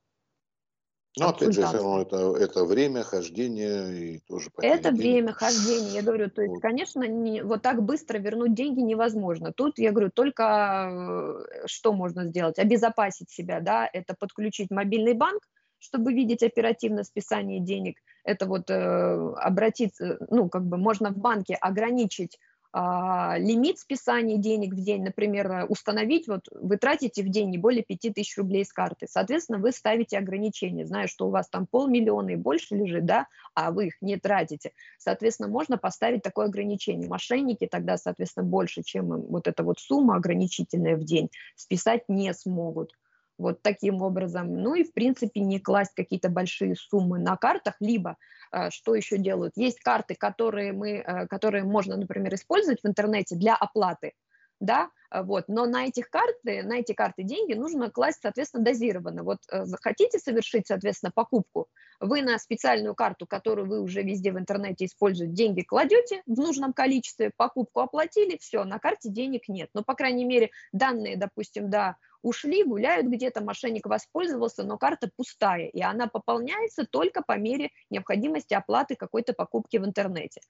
Ну, 1.16 1.26
опять 1.26 1.52
же, 1.52 1.62
все 1.62 1.78
равно 1.78 2.02
это, 2.02 2.36
это 2.36 2.64
время 2.64 3.02
хождения 3.02 3.88
и 3.88 4.18
тоже 4.20 4.50
Это 4.58 4.90
денег. 4.90 4.98
время 4.98 5.32
хождения, 5.32 5.90
я 5.90 6.02
говорю, 6.02 6.30
то 6.30 6.42
есть, 6.42 6.54
вот. 6.54 6.62
конечно, 6.62 7.02
не, 7.08 7.42
вот 7.42 7.62
так 7.62 7.82
быстро 7.82 8.18
вернуть 8.18 8.54
деньги 8.54 8.80
невозможно. 8.80 9.52
Тут, 9.52 9.78
я 9.78 9.90
говорю, 9.90 10.10
только 10.10 11.44
э, 11.50 11.66
что 11.66 11.92
можно 11.92 12.24
сделать? 12.24 12.58
Обезопасить 12.58 13.30
себя, 13.30 13.60
да, 13.60 13.88
это 13.92 14.14
подключить 14.18 14.70
мобильный 14.70 15.14
банк, 15.14 15.42
чтобы 15.78 16.12
видеть 16.12 16.42
оперативно 16.42 17.04
списание 17.04 17.60
денег. 17.60 17.96
Это 18.24 18.46
вот 18.46 18.70
э, 18.70 19.34
обратиться, 19.38 20.18
ну, 20.30 20.48
как 20.48 20.66
бы 20.66 20.76
можно 20.76 21.10
в 21.10 21.16
банке 21.16 21.54
ограничить 21.54 22.38
лимит 22.74 23.78
списания 23.78 24.36
денег 24.36 24.74
в 24.74 24.80
день, 24.82 25.02
например, 25.02 25.66
установить, 25.68 26.28
вот 26.28 26.48
вы 26.52 26.76
тратите 26.76 27.22
в 27.22 27.28
день 27.28 27.48
не 27.50 27.58
более 27.58 27.82
5000 27.82 28.36
рублей 28.38 28.64
с 28.64 28.72
карты, 28.72 29.06
соответственно, 29.08 29.58
вы 29.58 29.72
ставите 29.72 30.18
ограничения, 30.18 30.84
зная, 30.84 31.06
что 31.06 31.26
у 31.26 31.30
вас 31.30 31.48
там 31.48 31.66
полмиллиона 31.66 32.30
и 32.30 32.36
больше 32.36 32.74
лежит, 32.74 33.06
да, 33.06 33.26
а 33.54 33.70
вы 33.70 33.86
их 33.86 33.94
не 34.02 34.18
тратите, 34.18 34.72
соответственно, 34.98 35.48
можно 35.48 35.78
поставить 35.78 36.22
такое 36.22 36.46
ограничение. 36.46 37.08
Мошенники 37.08 37.66
тогда, 37.66 37.96
соответственно, 37.96 38.44
больше, 38.44 38.82
чем 38.82 39.22
вот 39.22 39.48
эта 39.48 39.62
вот 39.62 39.78
сумма 39.78 40.16
ограничительная 40.16 40.96
в 40.96 41.04
день, 41.04 41.30
списать 41.56 42.02
не 42.08 42.32
смогут 42.34 42.92
вот 43.38 43.62
таким 43.62 44.02
образом. 44.02 44.52
Ну 44.62 44.74
и, 44.74 44.84
в 44.84 44.92
принципе, 44.92 45.40
не 45.40 45.60
класть 45.60 45.94
какие-то 45.94 46.28
большие 46.28 46.74
суммы 46.76 47.18
на 47.18 47.36
картах, 47.36 47.76
либо 47.80 48.16
э, 48.52 48.70
что 48.70 48.94
еще 48.94 49.16
делают? 49.16 49.52
Есть 49.56 49.80
карты, 49.80 50.14
которые, 50.14 50.72
мы, 50.72 50.96
э, 50.98 51.26
которые 51.28 51.64
можно, 51.64 51.96
например, 51.96 52.34
использовать 52.34 52.80
в 52.82 52.86
интернете 52.86 53.36
для 53.36 53.54
оплаты, 53.54 54.12
да, 54.60 54.90
вот, 55.10 55.44
но 55.48 55.66
на 55.66 55.86
этих 55.86 56.10
карты, 56.10 56.62
на 56.62 56.78
эти 56.78 56.92
карты 56.92 57.22
деньги 57.22 57.54
нужно 57.54 57.90
класть, 57.90 58.20
соответственно, 58.22 58.64
дозированно. 58.64 59.22
Вот 59.22 59.38
хотите 59.80 60.18
совершить, 60.18 60.66
соответственно, 60.66 61.12
покупку, 61.14 61.68
вы 62.00 62.22
на 62.22 62.38
специальную 62.38 62.94
карту, 62.94 63.26
которую 63.26 63.68
вы 63.68 63.80
уже 63.80 64.02
везде 64.02 64.32
в 64.32 64.38
интернете 64.38 64.84
используете, 64.84 65.32
деньги 65.32 65.62
кладете 65.62 66.22
в 66.26 66.38
нужном 66.38 66.72
количестве, 66.72 67.32
покупку 67.36 67.80
оплатили, 67.80 68.36
все, 68.40 68.64
на 68.64 68.78
карте 68.78 69.08
денег 69.08 69.48
нет. 69.48 69.70
Но, 69.74 69.82
по 69.82 69.94
крайней 69.94 70.24
мере, 70.24 70.50
данные, 70.72 71.16
допустим, 71.16 71.70
да, 71.70 71.96
ушли, 72.22 72.64
гуляют 72.64 73.06
где-то, 73.06 73.42
мошенник 73.42 73.86
воспользовался, 73.86 74.62
но 74.64 74.78
карта 74.78 75.10
пустая, 75.16 75.66
и 75.66 75.80
она 75.80 76.06
пополняется 76.06 76.84
только 76.84 77.22
по 77.22 77.38
мере 77.38 77.70
необходимости 77.90 78.54
оплаты 78.54 78.96
какой-то 78.96 79.32
покупки 79.32 79.76
в 79.76 79.84
интернете. 79.84 80.40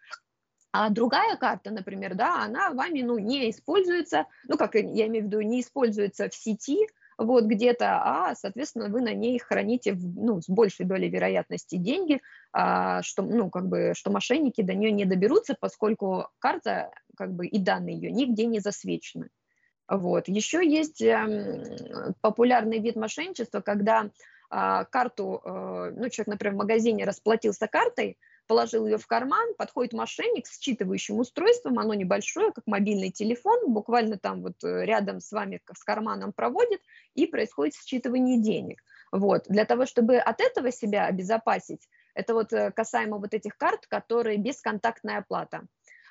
А 0.71 0.91
другая 0.91 1.37
карта, 1.37 1.71
например, 1.71 2.15
да, 2.15 2.45
она 2.45 2.71
вами 2.71 3.01
ну, 3.01 3.19
не 3.19 3.51
используется, 3.51 4.27
ну, 4.47 4.59
как 4.59 4.75
я 4.75 5.07
имею 5.07 5.25
в 5.25 5.27
виду, 5.29 5.41
не 5.41 5.61
используется 5.61 6.29
в 6.29 6.35
сети, 6.35 6.87
вот 7.17 7.45
где-то, 7.45 8.01
а, 8.01 8.35
соответственно, 8.37 8.89
вы 8.89 9.01
на 9.01 9.13
ней 9.13 9.39
храните 9.41 9.97
ну, 9.99 10.41
с 10.41 10.49
большей 10.49 10.87
долей 10.87 11.09
вероятности 11.09 11.77
деньги, 11.77 12.21
а, 12.53 13.03
что, 13.03 13.23
ну, 13.23 13.51
как 13.51 13.67
бы, 13.67 13.93
что 13.97 14.11
мошенники 14.11 14.63
до 14.63 14.75
нее 14.75 14.93
не 14.93 15.05
доберутся, 15.05 15.57
поскольку 15.59 16.29
карта 16.39 16.93
как 17.17 17.33
бы, 17.33 17.47
и 17.47 17.59
данные 17.59 17.97
ее 17.97 18.13
нигде 18.13 18.47
не 18.47 18.61
засвечены. 18.61 19.31
Вот. 19.89 20.29
Еще 20.29 20.65
есть 20.69 21.01
э, 21.01 22.15
популярный 22.21 22.79
вид 22.79 22.95
мошенничества, 22.95 23.63
когда 23.63 24.05
э, 24.05 24.85
карту, 24.91 25.41
э, 25.43 25.93
ну, 25.97 26.09
человек, 26.11 26.27
например, 26.27 26.55
в 26.55 26.59
магазине 26.59 27.05
расплатился 27.05 27.67
картой, 27.67 28.19
положил 28.49 28.87
ее 28.87 28.99
в 28.99 29.07
карман, 29.07 29.55
подходит 29.57 29.93
мошенник 29.93 30.47
с 30.47 30.59
считывающим 30.61 31.19
устройством, 31.19 31.79
оно 31.79 31.95
небольшое, 31.95 32.51
как 32.53 32.67
мобильный 32.67 33.11
телефон, 33.11 33.73
буквально 33.73 34.19
там 34.19 34.43
вот 34.43 34.65
э, 34.65 34.85
рядом 34.85 35.21
с 35.21 35.31
вами 35.31 35.61
с 35.73 35.85
карманом 35.85 36.33
проводит, 36.33 36.81
и 37.15 37.27
происходит 37.27 37.75
считывание 37.75 38.39
денег. 38.39 38.83
Вот. 39.13 39.45
Для 39.49 39.65
того, 39.65 39.87
чтобы 39.87 40.17
от 40.17 40.41
этого 40.41 40.73
себя 40.73 41.07
обезопасить, 41.07 41.89
это 42.15 42.35
вот 42.35 42.53
э, 42.53 42.73
касаемо 42.73 43.19
вот 43.19 43.35
этих 43.35 43.57
карт, 43.57 43.87
которые 43.87 44.39
бесконтактная 44.39 45.19
оплата. 45.19 45.67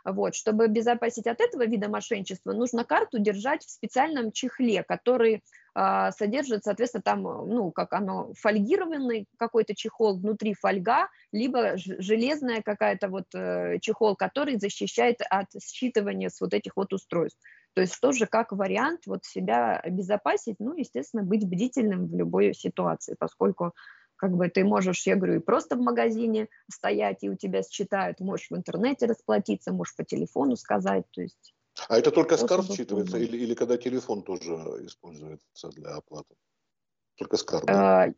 Вот, 0.10 0.36
чтобы 0.36 0.63
обезопасить 0.63 1.28
от 1.28 1.41
этого 1.41 1.65
вида 1.65 1.89
мошенничества, 1.89 2.54
нужно 2.54 2.86
карту 2.86 3.20
держать 3.20 3.65
в 3.65 3.70
специальном 3.70 4.32
чехле, 4.32 4.82
который 4.84 5.43
э, 5.76 6.12
содержит, 6.17 6.63
соответственно, 6.63 7.02
там, 7.02 7.24
ну, 7.24 7.72
как 7.72 7.91
оно, 7.91 8.32
фольгированный 8.39 9.26
какой-то 9.38 9.76
чехол, 9.76 10.17
внутри 10.17 10.54
фольга, 10.54 11.10
либо 11.34 11.74
железная 11.76 12.62
какая-то 12.62 13.10
вот 13.10 13.26
э, 13.36 13.80
чехол, 13.82 14.15
который 14.15 14.58
защищает 14.58 15.17
от 15.30 15.48
считывания 15.58 16.30
с 16.30 16.39
вот 16.39 16.54
этих 16.54 16.78
вот 16.78 16.93
устройств. 16.93 17.41
То 17.74 17.82
есть 17.82 18.00
тоже 18.00 18.28
как 18.28 18.54
вариант 18.54 19.02
вот 19.08 19.26
себя 19.26 19.78
обезопасить, 19.78 20.56
ну, 20.60 20.74
естественно, 20.74 21.24
быть 21.24 21.46
бдительным 21.46 22.08
в 22.08 22.15
любой 22.15 22.54
ситуации, 22.54 23.17
поскольку 23.20 23.74
как 24.17 24.32
бы 24.32 24.49
ты 24.49 24.65
можешь, 24.65 25.08
я 25.08 25.15
говорю, 25.15 25.36
и 25.36 25.43
просто 25.43 25.75
в 25.75 25.80
магазине 25.80 26.49
стоять, 26.69 27.23
и 27.23 27.30
у 27.30 27.36
тебя 27.36 27.62
считают, 27.63 28.19
можешь 28.19 28.49
в 28.49 28.56
интернете 28.56 29.06
расплатиться, 29.06 29.71
можешь 29.71 29.95
по 29.95 30.03
телефону 30.03 30.56
сказать, 30.58 31.06
то 31.12 31.21
есть... 31.21 31.53
А 31.88 31.97
это 31.97 32.12
только 32.12 32.38
с 32.38 32.45
карт 32.45 32.65
считывается 32.69 33.19
или, 33.19 33.38
или 33.38 33.53
когда 33.53 33.77
телефон 33.77 34.23
тоже 34.23 34.53
используется 34.82 35.69
для 35.69 35.95
оплаты? 35.95 36.36
Только 37.15 37.38
с 37.38 37.43
карт? 37.43 37.65
Да? 37.65 38.12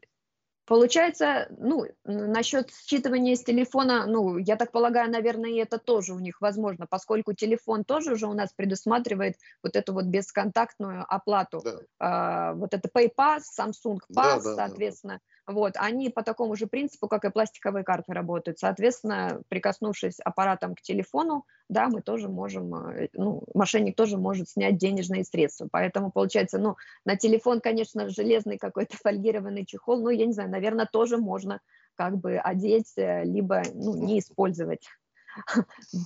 Получается, 0.70 1.48
ну, 1.58 1.88
насчет 2.04 2.70
считывания 2.70 3.34
с 3.34 3.44
телефона, 3.44 4.06
ну, 4.06 4.38
я 4.38 4.56
так 4.56 4.72
полагаю, 4.72 5.10
наверное, 5.12 5.60
это 5.64 5.80
тоже 5.80 6.14
у 6.14 6.20
них 6.20 6.42
возможно, 6.42 6.86
поскольку 6.88 7.34
телефон 7.34 7.84
тоже 7.84 8.14
уже 8.14 8.28
у 8.28 8.34
нас 8.34 8.54
предусматривает 8.54 9.38
вот 9.64 9.76
эту 9.76 9.94
вот 9.94 10.06
бесконтактную 10.06 11.04
оплату. 11.08 11.62
Да. 11.66 11.80
А, 11.98 12.54
вот 12.54 12.76
это 12.76 12.88
PayPass, 12.88 13.42
Samsung 13.60 13.98
Pass, 14.14 14.14
да, 14.14 14.40
да, 14.42 14.56
соответственно. 14.56 15.14
Да, 15.14 15.20
да 15.20 15.39
вот, 15.50 15.74
они 15.78 16.10
по 16.10 16.24
такому 16.24 16.56
же 16.56 16.68
принципу, 16.68 17.08
как 17.08 17.26
и 17.26 17.32
пластиковые 17.32 17.84
карты 17.84 18.14
работают. 18.14 18.60
Соответственно, 18.60 19.42
прикоснувшись 19.50 20.20
аппаратом 20.20 20.76
к 20.76 20.82
телефону, 20.82 21.46
да, 21.70 21.90
мы 21.90 22.02
тоже 22.02 22.30
можем, 22.30 22.76
э, 22.76 23.10
ну, 23.14 23.44
мошенник 23.56 23.96
тоже 23.96 24.18
может 24.18 24.50
снять 24.50 24.78
денежные 24.78 25.24
средства. 25.24 25.68
Поэтому, 25.72 26.12
получается, 26.12 26.60
ну, 26.60 26.76
на 27.04 27.16
телефон, 27.16 27.62
конечно, 27.62 28.10
железный 28.10 28.58
какой-то 28.58 28.96
фольгированный 29.04 29.66
чехол, 29.66 30.02
ну, 30.02 30.10
я 30.10 30.26
не 30.26 30.34
знаю, 30.34 30.52
наверное, 30.52 30.88
тоже 30.92 31.18
можно 31.18 31.60
как 31.96 32.18
бы 32.18 32.38
одеть, 32.38 32.94
э, 32.98 33.24
либо, 33.24 33.64
ну, 33.74 33.96
не 33.96 34.20
использовать 34.20 34.86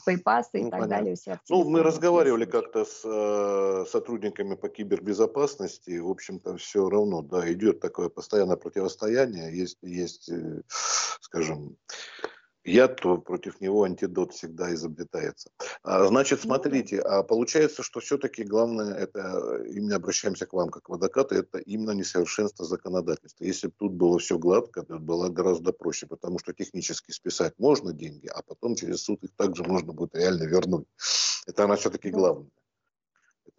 байпасы 0.05 0.49
ну, 0.53 0.67
и 0.67 0.71
так 0.71 0.79
понятно. 0.81 0.87
далее. 0.87 1.15
ну, 1.49 1.63
мы 1.63 1.83
разговаривали 1.83 2.45
как-то 2.45 2.85
с 2.85 3.01
э, 3.03 3.85
сотрудниками 3.89 4.55
по 4.55 4.69
кибербезопасности, 4.69 5.99
в 5.99 6.09
общем-то, 6.09 6.57
все 6.57 6.89
равно, 6.89 7.21
да, 7.21 7.51
идет 7.51 7.79
такое 7.79 8.09
постоянное 8.09 8.57
противостояние, 8.57 9.55
есть, 9.57 9.77
есть 9.81 10.29
э, 10.29 10.61
скажем, 11.21 11.77
яд, 12.63 13.01
то 13.01 13.17
против 13.17 13.61
него 13.61 13.83
антидот 13.83 14.33
всегда 14.33 14.73
изобретается. 14.73 15.49
А, 15.83 16.07
значит, 16.07 16.39
ну 16.43 16.53
смотрите, 16.53 16.99
а 16.99 17.23
получается, 17.23 17.83
что 17.83 17.99
все-таки 17.99 18.43
главное, 18.43 18.93
это 18.93 19.63
именно 19.67 19.95
обращаемся 19.95 20.45
к 20.45 20.53
вам 20.53 20.69
как 20.69 20.83
к 20.83 20.89
адвокату, 20.89 21.35
это 21.35 21.59
именно 21.59 21.91
несовершенство 21.91 22.65
законодательства. 22.65 23.43
Если 23.43 23.67
бы 23.67 23.73
тут 23.77 23.93
было 23.93 24.19
все 24.19 24.37
гладко, 24.37 24.83
то 24.83 24.97
было 24.99 25.29
гораздо 25.29 25.73
проще, 25.73 26.07
потому 26.07 26.39
что 26.39 26.53
технически 26.53 27.11
списать 27.11 27.53
можно 27.57 27.93
деньги, 27.93 28.27
а 28.27 28.41
потом 28.41 28.75
через 28.75 29.03
суд 29.03 29.23
их 29.23 29.31
также 29.35 29.63
можно 29.63 29.93
будет 29.93 30.15
реально 30.15 30.43
вернуть. 30.43 30.87
Это 31.45 31.65
она 31.65 31.75
все-таки 31.75 32.09
главное 32.09 32.49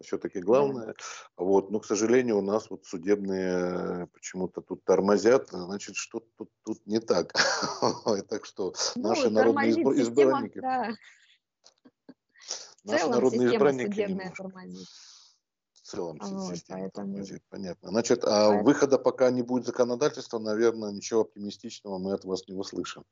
все-таки 0.01 0.39
главное. 0.39 0.95
Вот, 1.37 1.71
но, 1.71 1.79
к 1.79 1.85
сожалению, 1.85 2.37
у 2.37 2.41
нас 2.41 2.69
вот 2.69 2.85
судебные 2.85 4.07
почему-то 4.13 4.61
тут 4.61 4.83
тормозят, 4.83 5.49
значит, 5.49 5.95
что 5.95 6.23
тут, 6.37 6.49
тут 6.63 6.85
не 6.85 6.99
так. 6.99 7.33
Так 8.29 8.45
что 8.45 8.73
ну, 8.95 9.09
наши 9.09 9.29
народные 9.29 9.71
избранники... 9.71 10.59
Наши 12.83 13.07
народные 13.07 13.55
избранники 13.55 14.33
в 15.71 15.87
целом 15.87 16.17
вот, 16.19 16.55
система 16.55 16.79
поэтому... 16.79 17.13
тормозит, 17.13 17.43
понятно. 17.49 17.89
Значит, 17.89 18.23
а 18.23 18.27
поэтому... 18.27 18.63
выхода 18.63 18.97
пока 18.97 19.29
не 19.29 19.43
будет 19.43 19.65
законодательства, 19.67 20.39
наверное, 20.39 20.91
ничего 20.91 21.21
оптимистичного 21.21 21.99
мы 21.99 22.13
от 22.13 22.25
вас 22.25 22.47
не 22.47 22.55
услышим. 22.55 23.03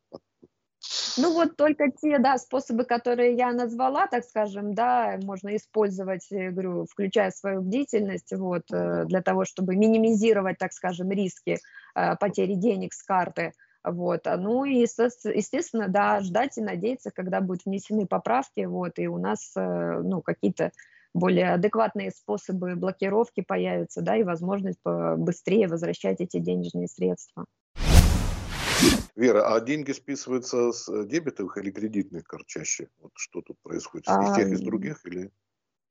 Ну 1.17 1.33
вот 1.33 1.55
только 1.55 1.91
те, 1.91 2.19
да, 2.19 2.37
способы, 2.37 2.85
которые 2.85 3.35
я 3.35 3.53
назвала, 3.53 4.07
так 4.07 4.23
скажем, 4.25 4.73
да, 4.73 5.17
можно 5.23 5.55
использовать, 5.55 6.27
говорю, 6.29 6.85
включая 6.89 7.31
свою 7.31 7.61
бдительность, 7.61 8.33
вот, 8.33 8.63
э, 8.71 9.05
для 9.05 9.21
того, 9.21 9.45
чтобы 9.45 9.75
минимизировать, 9.75 10.57
так 10.57 10.73
скажем, 10.73 11.11
риски 11.11 11.59
э, 11.95 12.15
потери 12.17 12.55
денег 12.55 12.93
с 12.93 13.03
карты. 13.03 13.53
Вот. 13.83 14.25
Ну 14.25 14.65
и, 14.65 14.75
естественно, 14.75 15.87
да, 15.87 16.21
ждать 16.21 16.57
и 16.57 16.61
надеяться, 16.61 17.11
когда 17.11 17.41
будут 17.41 17.65
внесены 17.65 18.07
поправки, 18.07 18.65
вот, 18.65 18.97
и 18.97 19.07
у 19.07 19.17
нас, 19.17 19.51
э, 19.55 20.01
ну, 20.03 20.21
какие-то 20.21 20.71
более 21.13 21.53
адекватные 21.53 22.11
способы 22.11 22.75
блокировки 22.75 23.41
появятся, 23.41 24.01
да, 24.01 24.15
и 24.17 24.23
возможность 24.23 24.79
быстрее 24.83 25.67
возвращать 25.67 26.21
эти 26.21 26.39
денежные 26.39 26.87
средства. 26.87 27.45
Вера, 29.15 29.53
а 29.53 29.59
деньги 29.59 29.91
списываются 29.91 30.71
с 30.71 30.89
э, 30.89 31.05
дебетовых 31.05 31.57
или 31.57 31.69
кредитных 31.71 32.23
карт 32.25 32.47
чаще? 32.47 32.89
Вот 32.99 33.11
что 33.15 33.41
тут 33.41 33.57
происходит? 33.61 34.07
Из 34.07 34.35
тех, 34.35 34.47
из 34.47 34.61
других 34.61 35.05
или 35.05 35.31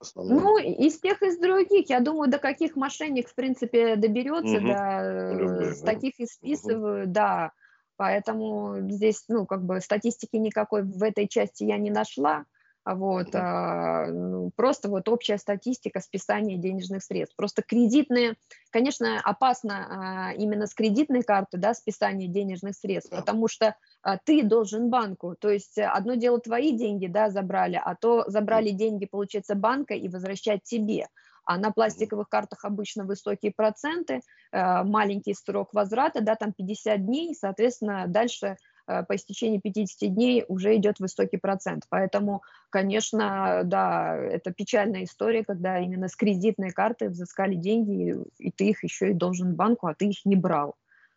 основном? 0.03 0.43
Ну, 0.43 0.59
из 0.59 1.01
тех, 1.01 1.23
из 1.23 1.39
других. 1.39 1.89
Я 1.89 2.01
думаю, 2.01 2.31
до 2.31 2.39
каких 2.39 2.77
мошенник, 2.77 3.29
в 3.29 3.35
принципе, 3.35 3.97
доберется, 3.97 4.59
угу. 4.59 4.67
да, 4.67 5.33
Любые, 5.33 5.75
с 5.75 5.81
да? 5.81 5.93
таких 5.93 6.19
и 6.19 6.27
списывают, 6.27 7.07
угу. 7.07 7.13
да. 7.15 7.53
Поэтому 7.97 8.81
здесь, 8.91 9.25
ну, 9.29 9.47
как 9.47 9.65
бы 9.65 9.81
статистики 9.81 10.37
никакой 10.37 10.83
в 10.83 11.03
этой 11.03 11.29
части 11.29 11.65
я 11.65 11.79
не 11.79 11.91
нашла. 11.91 12.45
Вот, 12.85 13.29
а, 13.35 14.07
ну, 14.09 14.51
просто 14.57 14.89
вот 14.89 15.09
общая 15.09 15.39
статистика 15.39 16.01
списания 16.01 16.57
денежных 16.57 17.05
средств. 17.05 17.37
Просто 17.37 17.63
кредитные, 17.63 18.35
конечно, 18.71 19.21
опасно 19.21 19.87
а, 20.31 20.33
именно 20.33 20.67
с 20.67 20.75
кредитной 20.75 21.23
карты, 21.23 21.59
да, 21.59 21.75
списание 21.75 22.29
денежных 22.29 22.75
средств, 22.75 23.11
потому 23.11 23.47
что 23.47 23.77
а, 24.03 24.19
ты 24.19 24.43
должен 24.43 24.91
банку, 24.91 25.37
то 25.39 25.49
есть 25.49 25.79
одно 25.79 26.15
дело 26.15 26.41
твои 26.41 26.73
деньги, 26.73 27.07
да, 27.07 27.31
забрали, 27.31 27.81
а 27.83 27.95
то 27.95 28.25
забрали 28.27 28.71
деньги, 28.71 29.07
получается, 29.07 29.55
банка 29.55 29.95
и 29.95 30.09
возвращать 30.09 30.65
тебе. 30.65 31.07
А 31.45 31.59
на 31.59 31.71
пластиковых 31.73 32.29
картах 32.29 32.65
обычно 32.65 33.05
высокие 33.05 33.53
проценты, 33.53 34.21
маленький 34.53 35.35
срок 35.35 35.75
возврата, 35.75 36.21
да, 36.21 36.37
там 36.37 36.53
50 36.53 37.05
дней, 37.05 37.35
соответственно, 37.35 38.05
дальше 38.07 38.57
Э, 38.72 38.72
по 38.87 39.15
истечении 39.15 39.59
50 39.59 40.15
дней 40.15 40.45
уже 40.49 40.77
идет 40.77 40.99
высокий 40.99 41.37
процент. 41.37 41.85
Поэтому, 41.89 42.43
конечно, 42.71 43.63
да, 43.65 44.17
это 44.17 44.53
печальная 44.53 45.05
история, 45.05 45.45
когда 45.45 45.79
именно 45.79 46.09
с 46.09 46.17
кредитной 46.17 46.71
карты 46.71 47.09
взыскали 47.09 47.55
деньги, 47.55 48.17
и 48.39 48.51
ты 48.51 48.71
их 48.71 48.83
еще 48.85 49.11
и 49.11 49.15
должен 49.15 49.55
банку, 49.55 49.87
а 49.87 49.95
ты 49.95 50.07
их 50.07 50.25
не 50.25 50.37
брал. 50.37 50.75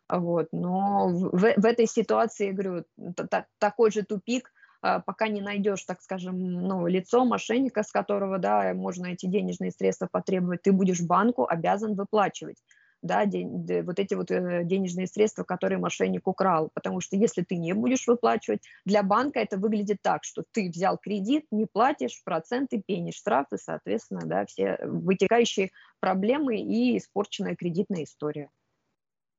Вот. 0.07 0.49
Но 0.51 1.09
в, 1.09 1.29
в 1.31 1.65
этой 1.65 1.87
ситуации, 1.87 2.47
я 2.47 2.53
говорю, 2.53 2.85
такой 3.59 3.91
же 3.91 4.03
тупик, 4.03 4.51
а, 4.81 4.99
пока 4.99 5.27
не 5.27 5.41
найдешь, 5.41 5.83
так 5.83 6.01
скажем, 6.01 6.39
ну, 6.39 6.85
лицо 6.85 7.25
мошенника, 7.25 7.81
с 7.81 7.91
которого 7.91 8.37
да, 8.37 8.73
можно 8.75 9.07
эти 9.07 9.25
денежные 9.25 9.71
средства 9.71 10.07
потребовать, 10.11 10.61
ты 10.61 10.71
будешь 10.71 11.01
банку 11.01 11.47
обязан 11.47 11.95
выплачивать 11.95 12.57
да, 13.05 13.25
день, 13.25 13.83
вот 13.83 13.99
эти 13.99 14.13
вот 14.13 14.31
э, 14.31 14.63
денежные 14.63 15.07
средства, 15.07 15.43
которые 15.43 15.79
мошенник 15.79 16.27
украл. 16.27 16.69
Потому 16.73 17.01
что 17.01 17.15
если 17.15 17.43
ты 17.43 17.55
не 17.55 17.73
будешь 17.73 18.07
выплачивать, 18.07 18.63
для 18.85 19.03
банка 19.03 19.39
это 19.39 19.57
выглядит 19.57 20.01
так, 20.01 20.23
что 20.23 20.43
ты 20.51 20.69
взял 20.69 20.97
кредит, 20.97 21.45
не 21.51 21.65
платишь, 21.65 22.21
проценты, 22.23 22.81
пенишь 22.85 23.15
штрафы, 23.15 23.57
соответственно, 23.57 24.21
да, 24.25 24.45
все 24.45 24.79
вытекающие 24.83 25.69
проблемы 25.99 26.57
и 26.57 26.97
испорченная 26.97 27.55
кредитная 27.55 28.03
история. 28.03 28.49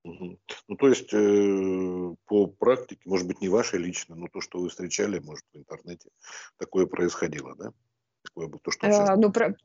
Ну, 0.05 0.77
то 0.79 0.89
есть, 0.89 1.13
э, 1.13 2.15
по 2.27 2.47
практике, 2.47 3.01
может 3.05 3.27
быть, 3.27 3.41
не 3.41 3.49
вашей 3.49 3.81
лично, 3.81 4.15
но 4.15 4.29
то, 4.29 4.41
что 4.41 4.61
вы 4.61 4.69
встречали, 4.69 5.19
может, 5.19 5.45
в 5.53 5.59
интернете, 5.59 6.11
такое 6.59 6.87
происходило, 6.87 7.57
да? 7.57 7.73
Такое, 8.23 8.49
то, 8.49 8.71
что 8.71 8.87
сейчас... 8.87 9.19
ну, 9.19 9.33
про 9.33 9.57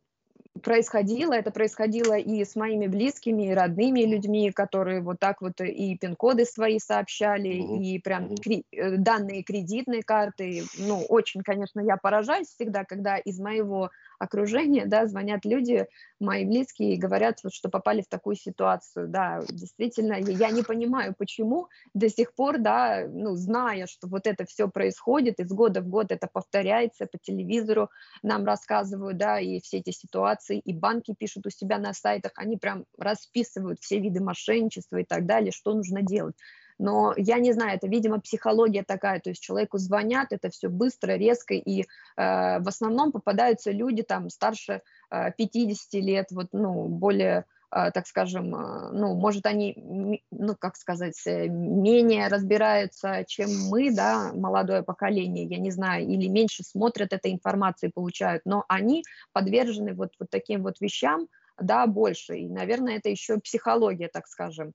происходило, 0.62 1.34
это 1.34 1.52
происходило 1.52 2.18
и 2.18 2.44
с 2.44 2.56
моими 2.56 2.88
близкими, 2.88 3.50
и 3.50 3.54
родными 3.54 4.02
людьми, 4.02 4.52
которые 4.52 5.02
вот 5.02 5.20
так 5.20 5.42
вот 5.42 5.60
и 5.62 5.98
пин-коды 5.98 6.46
свои 6.46 6.80
сообщали, 6.80 7.60
угу. 7.60 7.82
и 7.82 8.00
прям 8.00 8.36
кри- 8.36 8.66
э, 8.72 8.98
данные 8.98 9.44
кредитной 9.44 10.02
карты. 10.02 10.64
Ну, 10.78 11.04
очень, 11.10 11.42
конечно, 11.42 11.80
я 11.80 11.98
поражаюсь 11.98 12.48
всегда, 12.48 12.84
когда 12.86 13.18
из 13.18 13.40
моего 13.40 13.92
окружения, 14.22 14.86
да, 14.86 15.08
звонят 15.08 15.46
люди, 15.46 15.88
мои 16.20 16.46
близкие, 16.46 16.94
и 16.94 16.98
говорят, 16.98 17.40
вот, 17.44 17.54
что 17.54 17.70
попали 17.70 18.02
в 18.02 18.08
такую 18.08 18.36
ситуацию, 18.36 19.08
да, 19.08 19.42
действительно, 19.50 20.14
я 20.14 20.52
не 20.52 20.62
понимаю, 20.62 21.16
почему 21.18 21.70
до 21.94 22.10
сих 22.10 22.34
пор, 22.34 22.60
да, 22.60 23.08
ну, 23.08 23.36
зная, 23.36 23.88
что 23.88 24.08
вот 24.08 24.28
это 24.28 24.46
все 24.46 24.70
происходит, 24.70 25.40
из 25.40 25.50
года 25.52 25.82
в 25.82 25.88
год 25.88 26.12
это 26.12 26.28
повторяется 26.32 27.08
по 27.08 27.18
телевизору, 27.18 27.90
нам 28.22 28.46
рассказывают, 28.46 29.18
да, 29.18 29.40
и 29.40 29.60
все 29.60 29.78
эти 29.78 29.90
ситуации, 29.90 30.60
и 30.60 30.74
банки 30.74 31.16
пишут 31.18 31.48
у 31.48 31.50
себя 31.50 31.80
на 31.80 31.94
сайтах, 31.94 32.34
они 32.36 32.58
прям 32.58 32.86
расписывают 32.98 33.80
все 33.80 34.00
виды 34.00 34.22
мошенничества 34.22 34.98
и 34.98 35.04
так 35.04 35.26
далее, 35.26 35.52
что 35.52 35.74
нужно 35.74 36.04
делать 36.04 36.36
Но 36.82 37.14
я 37.16 37.38
не 37.38 37.54
знаю, 37.54 37.78
это, 37.78 37.88
видимо, 37.88 38.20
психология 38.20 38.84
такая, 38.84 39.20
то 39.20 39.30
есть 39.30 39.42
человеку 39.42 39.78
звонят, 39.78 40.32
это 40.32 40.50
все 40.50 40.68
быстро, 40.68 41.12
резко, 41.12 41.54
и 41.54 41.82
э, 41.82 41.86
в 42.18 42.68
основном 42.68 43.12
попадаются 43.12 43.70
люди 43.72 44.02
там 44.02 44.32
старше 44.32 44.82
э, 45.12 45.32
50 45.38 45.94
лет, 45.94 46.32
вот, 46.32 46.48
ну, 46.54 46.88
более 46.88 47.46
а, 47.74 47.90
так 47.92 48.06
скажем, 48.06 48.54
а, 48.54 48.90
ну, 48.92 49.16
может, 49.16 49.46
они, 49.46 50.22
ну, 50.30 50.56
как 50.60 50.76
сказать, 50.76 51.16
э, 51.26 51.48
менее 51.48 52.28
разбираются, 52.28 53.24
чем 53.26 53.50
мы, 53.70 53.96
да, 53.96 54.34
молодое 54.34 54.84
поколение, 54.84 55.46
я 55.46 55.58
не 55.58 55.72
знаю, 55.72 56.06
или 56.06 56.28
меньше 56.28 56.64
смотрят 56.64 57.14
эту 57.14 57.30
информацию 57.30 57.90
и 57.90 57.94
получают, 57.94 58.42
но 58.44 58.66
они 58.68 59.04
подвержены 59.32 59.94
вот, 59.94 60.12
вот 60.20 60.30
таким 60.30 60.64
вот 60.64 60.82
вещам, 60.82 61.30
да, 61.58 61.88
больше, 61.88 62.40
и, 62.40 62.50
наверное, 62.50 62.98
это 62.98 63.08
еще 63.08 63.40
психология, 63.40 64.10
так 64.10 64.28
скажем, 64.28 64.74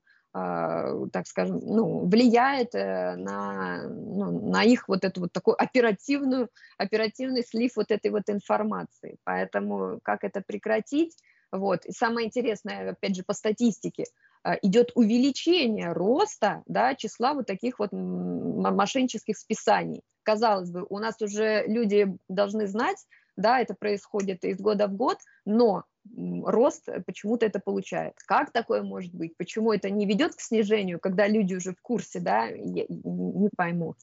так 1.13 1.27
скажем, 1.27 1.61
ну, 1.63 2.07
влияет 2.07 2.75
uh, 2.75 3.17
на, 3.17 3.89
ну, 3.89 4.51
на 4.51 4.65
их 4.65 4.89
вот 4.89 5.05
эту 5.05 5.23
вот 5.23 5.33
такую 5.33 5.61
оперативную, 5.61 6.51
оперативный 6.77 7.43
слив 7.43 7.73
вот 7.77 7.91
этой 7.91 8.11
вот 8.11 8.25
информации. 8.29 9.17
Поэтому 9.25 9.99
как 10.03 10.25
это 10.25 10.43
прекратить? 10.47 11.17
Вот. 11.53 11.87
И 11.87 11.93
самое 11.93 12.27
интересное, 12.27 12.91
опять 12.91 13.17
же, 13.17 13.23
по 13.23 13.33
статистике, 13.33 14.05
а, 14.43 14.55
идет 14.63 14.93
увеличение 14.95 15.93
роста 15.93 16.63
да, 16.67 16.95
числа 16.95 17.35
вот 17.35 17.47
таких 17.47 17.79
вот 17.79 17.93
мошеннических 17.93 19.37
списаний. 19.39 20.03
Казалось 20.23 20.71
бы, 20.71 20.85
у 20.89 20.99
нас 20.99 21.21
уже 21.23 21.65
люди 21.67 22.09
должны 22.29 22.67
знать, 22.67 22.99
да, 23.37 23.61
это 23.61 23.75
происходит 23.75 24.45
из 24.45 24.59
года 24.61 24.89
в 24.89 24.95
год, 24.95 25.19
но 25.45 25.85
рост 26.45 26.89
почему-то 27.07 27.47
это 27.47 27.61
получает. 27.61 28.15
Как 28.27 28.53
такое 28.53 28.83
может 28.83 29.15
быть? 29.15 29.37
Почему 29.37 29.73
это 29.73 29.91
не 29.91 30.07
ведет 30.07 30.35
к 30.35 30.41
снижению, 30.41 31.01
когда 31.01 31.27
люди 31.27 31.55
уже 31.55 31.73
в 31.73 31.81
курсе, 31.83 32.21
да, 32.21 32.47
я 32.47 32.87
не 32.89 33.51
пойму. 33.57 33.95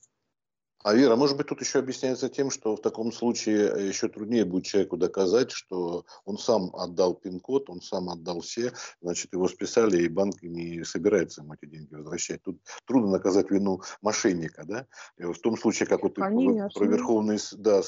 А 0.83 0.93
Вера, 0.93 1.15
может 1.15 1.37
быть, 1.37 1.47
тут 1.47 1.61
еще 1.61 1.79
объясняется 1.79 2.27
тем, 2.27 2.51
что 2.51 2.75
в 2.75 2.81
таком 2.81 3.13
случае 3.13 3.71
э, 3.71 3.87
еще 3.87 4.09
труднее 4.09 4.43
будет 4.43 4.65
человеку 4.65 4.97
доказать, 4.97 5.51
что 5.51 6.05
он 6.25 6.37
сам 6.37 6.75
отдал 6.75 7.13
пин-код, 7.15 7.69
он 7.69 7.81
сам 7.81 8.09
отдал 8.09 8.41
все, 8.41 8.73
значит, 9.01 9.31
его 9.31 9.47
списали, 9.47 10.03
и 10.03 10.09
банк 10.09 10.43
не 10.43 10.83
собирается 10.83 11.41
ему 11.41 11.53
эти 11.53 11.69
деньги 11.69 11.95
возвращать. 11.95 12.43
Тут 12.43 12.59
трудно 12.85 13.11
наказать 13.11 13.49
вину 13.49 13.81
мошенника, 14.01 14.65
да? 14.65 14.85
В 15.17 15.39
том 15.39 15.57
случае, 15.57 15.87
как 15.87 16.03
вот 16.03 16.15
Конечно. 16.15 16.69
про 16.75 16.85
Верховный, 16.85 17.37
да, 17.53 17.81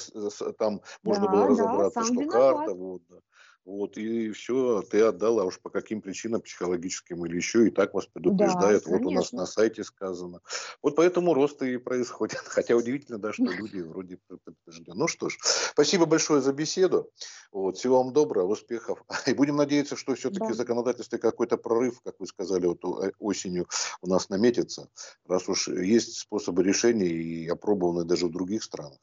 там 0.58 0.82
можно 1.04 1.26
да, 1.26 1.32
было 1.32 1.48
разобраться, 1.48 2.00
да, 2.00 2.06
что 2.06 2.14
виноват. 2.14 2.56
карта, 2.56 2.74
вот, 2.76 3.02
да. 3.10 3.18
Вот, 3.66 3.98
и 3.98 4.30
все, 4.30 4.84
ты 4.84 5.02
отдал, 5.02 5.40
а 5.40 5.46
уж 5.46 5.60
по 5.60 5.72
каким 5.72 6.00
причинам 6.00 6.42
психологическим 6.42 7.26
или 7.26 7.36
еще, 7.36 7.68
и 7.68 7.72
так 7.72 7.96
вас 7.96 8.06
предупреждают. 8.06 8.84
Да, 8.84 8.92
вот 8.92 9.06
у 9.06 9.10
нас 9.10 9.32
на 9.32 9.48
сайте 9.48 9.84
сказано. 9.84 10.42
Вот 10.84 10.96
поэтому 10.96 11.34
рост 11.34 11.64
и 11.64 11.78
происходит. 11.78 12.38
Хотя 12.46 12.76
удивительно, 12.76 13.18
да, 13.18 13.34
что 13.34 13.46
люди 13.46 13.80
вроде 13.80 14.20
предупреждены. 14.28 14.96
Ну 14.96 15.08
что 15.08 15.30
ж, 15.30 15.38
спасибо 15.72 16.06
большое 16.06 16.42
за 16.42 16.54
беседу. 16.54 17.10
Вот, 17.52 17.78
всего 17.78 18.04
вам 18.04 18.14
доброго, 18.14 18.52
успехов. 18.52 19.04
И 19.26 19.34
будем 19.34 19.56
надеяться, 19.56 19.96
что 19.96 20.14
все-таки 20.14 20.46
да. 20.46 20.54
в 20.54 20.56
законодательстве 20.56 21.18
какой-то 21.18 21.58
прорыв, 21.58 22.02
как 22.02 22.20
вы 22.20 22.28
сказали, 22.28 22.68
вот 22.68 22.86
э, 23.04 23.14
осенью 23.18 23.68
у 24.02 24.08
нас 24.08 24.30
наметится, 24.30 24.90
раз 25.28 25.50
уж 25.50 25.70
есть 25.70 26.20
способы 26.20 26.64
решения 26.64 27.08
и 27.08 27.48
опробованы 27.48 28.06
даже 28.06 28.28
в 28.28 28.32
других 28.32 28.64
странах. 28.64 29.00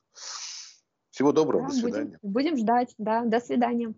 Всего 1.10 1.32
доброго, 1.32 1.64
да, 1.64 1.68
до 1.68 1.74
свидания. 1.74 2.18
Будем, 2.22 2.32
будем 2.32 2.56
ждать, 2.58 2.94
да, 2.96 3.24
до 3.24 3.40
свидания. 3.40 3.92